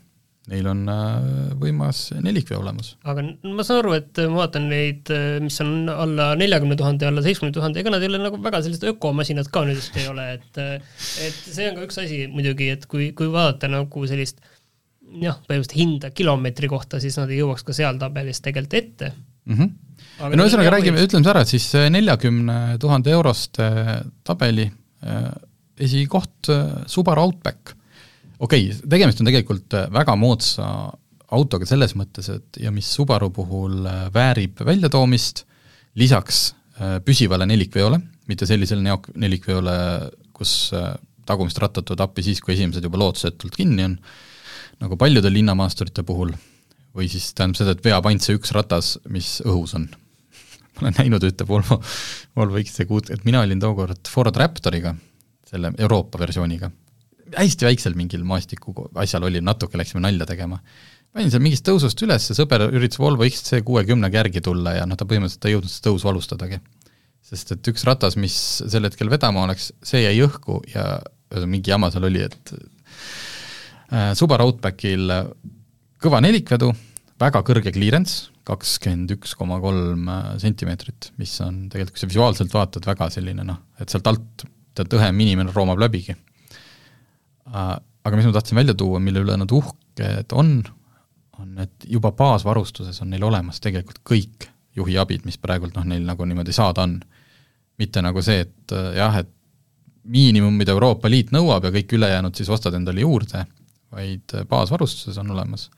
[0.50, 1.16] neil on äh,
[1.60, 2.94] võimas nelikvee olemas.
[3.08, 7.24] aga ma saan aru, et ma vaatan neid, äh, mis on alla neljakümne tuhande, alla
[7.24, 10.26] seitsmekümne tuhande, ega nad ei ole nagu väga sellised ökomasinad ka nüüd vist ei ole,
[10.38, 10.78] et äh,
[11.26, 14.42] et see on ka üks asi muidugi, et kui, kui vaadata nagu sellist
[15.10, 19.54] jah, põhimõtteliselt hinda kilomeetri kohta, siis nad ei jõuaks ka seal tabelis tegelikult ette mm.
[19.54, 19.78] -hmm
[20.20, 23.68] no ühesõnaga räägime, ütleme siis ära, et siis neljakümne tuhande euroste
[24.26, 25.30] tabeli äh,
[25.80, 27.74] esikoht äh, Subaru Outback.
[28.40, 30.66] Okei okay,, tegemist on tegelikult väga moodsa
[31.30, 33.84] autoga selles mõttes, et ja mis Subaru puhul
[34.14, 35.44] väärib väljatoomist,
[36.00, 36.50] lisaks
[37.06, 39.76] püsivale nelikveole, mitte sellisele neok-, nelikveole,
[40.34, 40.72] kus
[41.28, 43.96] tagumist rattat tuleb appi siis, kui esimesed juba lootusetult kinni on,
[44.82, 46.32] nagu paljude linnamaasturite puhul,
[46.96, 49.86] või siis tähendab seda, et veab ainult see üks ratas, mis õhus on.
[50.74, 51.80] ma olen näinud ühte Volvo,
[52.36, 54.94] Volvo XC6, et mina olin tookord Ford Raptoriga,
[55.50, 56.70] selle Euroopa versiooniga,
[57.36, 60.60] hästi väiksel mingil maastiku asjal oli, natuke läksime nalja tegema.
[61.12, 65.48] panin seal mingist tõusust üles, sõber üritas Volvo XC60-ga järgi tulla ja noh, ta põhimõtteliselt
[65.48, 66.60] ei jõudnud seda tõusu alustadagi.
[67.30, 71.00] sest et üks ratas, mis sel hetkel vedama oleks, see jäi õhku ja
[71.46, 72.54] mingi jama seal oli, et
[73.92, 75.12] äh, Subaru Outbackil
[76.00, 76.72] kõva nelikvedu,
[77.20, 82.56] väga kõrge clearance, kakskümmend üks koma kolm äh, sentimeetrit, mis on tegelikult, kui sa visuaalselt
[82.56, 86.16] vaatad, väga selline noh, et sealt alt tead õhem inimene roomab läbigi.
[87.50, 87.72] Äh,
[88.04, 90.54] aga mis ma tahtsin välja tuua, mille üle nad uhked on,
[91.40, 94.48] on, et juba baasvarustuses on neil olemas tegelikult kõik
[94.78, 97.00] juhiabid, mis praegult noh, neil nagu niimoodi saada on.
[97.80, 99.28] mitte nagu see, et jah, et
[100.04, 103.46] miinimum, mida Euroopa Liit nõuab ja kõik ülejäänud siis ostad endale juurde,
[103.92, 105.70] vaid baasvarustuses on olemas.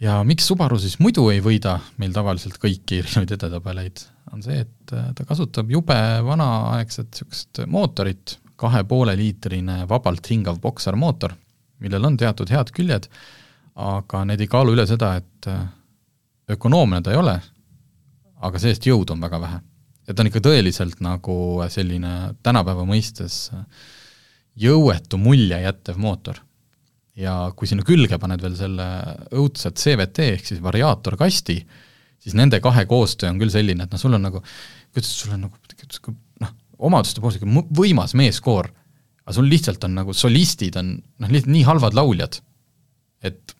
[0.00, 4.92] ja miks Subaru siis muidu ei võida meil tavaliselt kõiki erinevaid edetabeleid, on see, et
[5.16, 11.34] ta kasutab jube vanaaegset niisugust mootorit, kahe poole liitrine vabalt hingav boksarmootor,
[11.78, 13.06] millel on teatud head küljed,
[13.78, 15.50] aga need ei kaalu üle seda, et
[16.50, 17.38] ökonoomne ta ei ole,
[18.42, 19.60] aga see-eest jõudu on väga vähe
[20.08, 21.36] ja ta on ikka tõeliselt nagu
[21.70, 22.12] selline
[22.44, 23.48] tänapäeva mõistes
[24.58, 26.40] jõuetu mulje jättev mootor.
[27.18, 28.86] ja kui sinna külge paned veel selle
[29.34, 31.56] õudset CVT ehk siis variaatorkasti,
[32.22, 34.42] siis nende kahe koostöö on küll selline, et noh, sul on nagu,
[34.94, 36.14] kuidas sul on nagu
[36.78, 38.70] omaduste poolest ikka võimas meeskoor,
[39.24, 42.40] aga sul lihtsalt on nagu solistid on noh, lihtsalt nii halvad lauljad,
[43.26, 43.54] et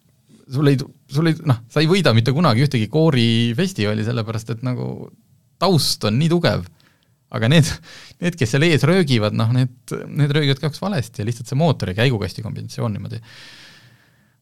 [0.48, 0.78] sul ei,
[1.12, 5.08] sul ei noh, sa ei võida mitte kunagi ühtegi koorifestivali, sellepärast et nagu
[5.60, 6.64] taust on nii tugev,
[7.34, 7.68] aga need,
[8.22, 9.74] need, kes seal ees röögivad, noh need,
[10.08, 13.48] need röögivad kaks valesti ja lihtsalt see mootori käigukasti kombinatsioon niimoodi äh,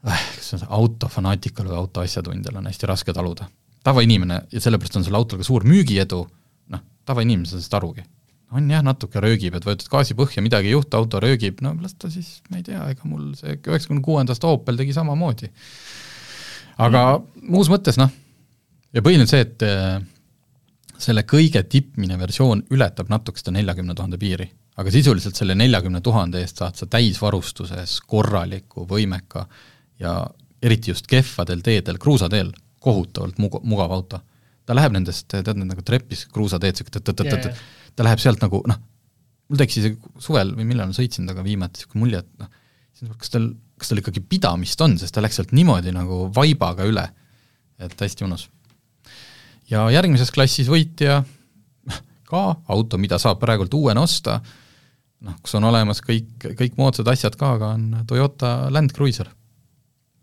[0.06, 3.48] kas see on autofanaatikul või autoasjatundjal on hästi raske taluda.
[3.86, 6.24] tavainimene, ja sellepärast on sellel autol ka suur müügiedu,
[6.74, 8.02] noh, tavainimene ei saa sellest arugi.
[8.54, 11.96] On jah, natuke röögib, et võtad gaasi põhja, midagi ei juhtu, auto röögib, no las
[11.98, 15.50] ta siis, ma ei tea, ega mul see üheksakümne kuuendast Opel tegi samamoodi.
[16.86, 17.48] aga mm.
[17.50, 18.12] muus mõttes noh,
[18.94, 19.66] ja põhiline on see, et
[21.02, 24.48] selle kõige tippmine versioon ületab natuke seda neljakümne tuhande piiri.
[24.76, 29.46] aga sisuliselt selle neljakümne tuhande eest saad sa täisvarustuses korraliku, võimeka
[29.98, 30.18] ja
[30.62, 34.20] eriti just kehvadel teedel, kruusateel, kohutavalt mug-, mugav auto.
[34.66, 37.60] ta läheb nendest, tead need nagu trepis kruusateed, niisugune tõtt-tõtt-tõtt,
[37.96, 38.80] ta läheb sealt nagu noh,
[39.50, 43.32] mul tekkis isegi suvel või millal ma sõitsin temaga viimati niisugune mulje, et noh, kas
[43.32, 47.06] tal, kas tal ikkagi pidamist on, sest ta läks sealt niimoodi nagu vaibaga üle,
[47.82, 48.48] et hästi mõnus
[49.70, 51.22] ja järgmises klassis võitja
[52.26, 52.42] ka
[52.72, 54.40] auto, mida saab praegult uuena osta,
[55.26, 59.30] noh, kus on olemas kõik, kõik moodsad asjad ka, aga on Toyota Land Cruiser.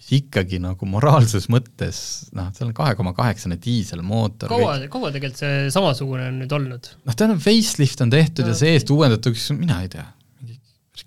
[0.04, 1.97] Mis ikkagi nagu moraalses mõttes,
[2.36, 4.51] noh, seal on kahe koma kaheksane diiselmootor.
[4.51, 6.89] kaua, kaua tegelikult see samasugune on nüüd olnud?
[7.08, 8.51] noh, ta on facelift on tehtud no.
[8.51, 10.06] ja see-eest uuendatuks, mina ei tea,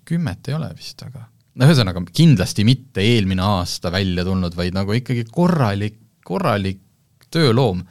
[0.07, 1.27] kümmet ei ole vist, aga
[1.57, 6.81] no ühesõnaga, kindlasti mitte eelmine aasta välja tulnud, vaid nagu ikkagi korralik, korralik
[7.33, 7.83] tööloom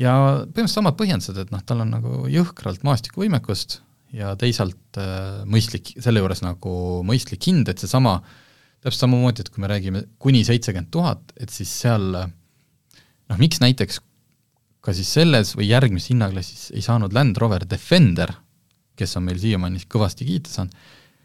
[0.00, 0.14] ja
[0.46, 3.80] põhimõtteliselt samad põhjendused, et noh, tal on nagu jõhkralt maastikuvõimekust
[4.18, 6.74] ja teisalt äh, mõistlik, selle juures nagu
[7.06, 8.18] mõistlik hind, et seesama,
[8.84, 14.00] täpselt samamoodi, et kui me räägime kuni seitsekümmend tuhat, et siis seal noh, miks näiteks
[14.84, 18.32] ka siis selles või järgmises hinnaklassis ei saanud Land Rover Defender,
[18.98, 20.78] kes on meil siiamaani kõvasti kiita saanud,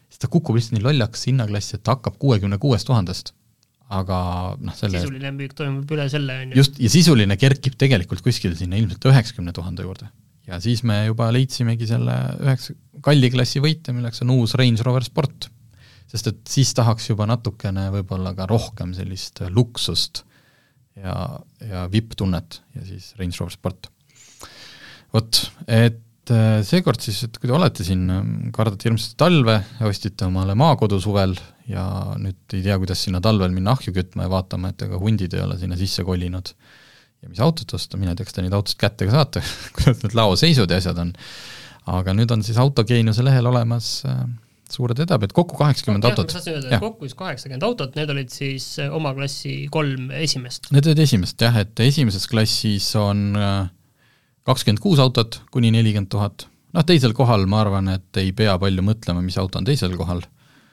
[0.10, 3.34] siis ta kukub lihtsalt nii lollaks hinnaklassi, et ta hakkab kuuekümne kuuest tuhandest
[3.94, 4.18] aga
[4.62, 6.62] noh, selle sisuline müük toimub üle selle, on ju.
[6.62, 10.10] just, ja sisuline kerkib tegelikult kuskile sinna ilmselt üheksakümne tuhande juurde.
[10.50, 12.76] ja siis me juba leidsimegi selle üheksa,
[13.06, 15.50] kalli klassi võitja, milleks on uus Range Rover Sport.
[16.14, 20.22] Sest et siis tahaks juba natukene võib-olla ka rohkem sellist luksust
[21.00, 21.16] ja,
[21.66, 23.90] ja vipp-tunnet ja siis Range Rover Sport.
[25.14, 28.06] vot, et äh, seekord siis, et kui te olete siin,
[28.54, 29.58] kardate hirmsasti talve,
[29.90, 31.34] ostsite omale maakodu suvel
[31.70, 31.88] ja
[32.20, 35.44] nüüd ei tea, kuidas sinna talvel minna ahju kütma ja vaatama, et ega hundid ei
[35.46, 36.54] ole sinna sisse kolinud.
[37.24, 39.44] ja mis autot osta, mine tea, kas te neid autosid kätte ka saate
[39.80, 41.18] kuidas need laoseisud ja asjad on.
[41.98, 44.26] aga nüüd on siis Autogeeniuse lehel olemas äh,
[44.72, 46.30] suured edetabelid, kokku kaheksakümmend autot.
[46.30, 50.10] ma tahtsin öelda, et kokku siis kaheksakümmend autot, need olid siis äh, oma klassi kolm
[50.18, 50.70] esimest?
[50.74, 53.72] Need olid esimesed jah, et esimeses klassis on äh,
[54.48, 58.86] kakskümmend kuus autot kuni nelikümmend tuhat, noh teisel kohal ma arvan, et ei pea palju
[58.86, 60.24] mõtlema, mis auto on teisel kohal.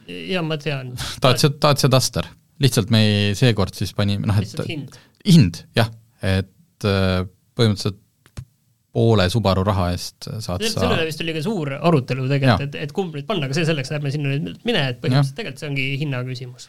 [0.08, 0.94] jaa, ma tean.
[1.22, 2.30] tahad see, tahad see Duster?
[2.60, 3.02] lihtsalt me
[3.38, 5.88] seekord siis panime, noh et hind, hind, jah,
[6.20, 7.22] et äh,
[7.56, 8.00] põhimõtteliselt
[8.94, 12.78] poole Subaru raha eest saad sa selle üle vist oli ka suur arutelu tegelikult, et,
[12.86, 15.70] et kumb nüüd panna, aga see selleks, lähme sinna nüüd mine, et põhimõtteliselt tegelikult see
[15.70, 16.66] ongi hinna küsimus.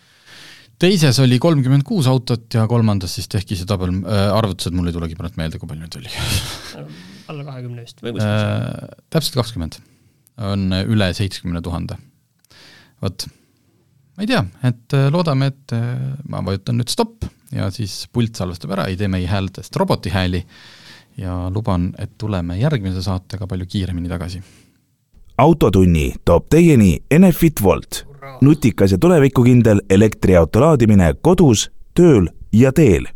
[0.81, 4.97] teises oli kolmkümmend kuus autot ja kolmandas siis tehki see tabel äh,, arvutused mul ei
[4.97, 6.13] tulegi praegu meelde, kui palju neid oli.
[7.31, 8.01] Alla kahekümne vist.
[8.05, 9.77] Või kuskil äh, täpselt kakskümmend,
[10.51, 11.97] on üle seitsmekümne tuhande.
[13.01, 13.25] vot,
[14.13, 15.89] ma ei tea, et äh, loodame, et äh,
[16.29, 20.45] ma vajutan nüüd stopp ja siis pult salvestab ära, ei tee meie häältest roboti hääli
[21.17, 24.43] ja luban, et tuleme järgmise saatega palju kiiremini tagasi.
[25.37, 28.05] autotunni toob teieni Enefit Volt,
[28.41, 33.07] nutikas ja tulevikukindel elektriauto laadimine kodus, tööl ja teel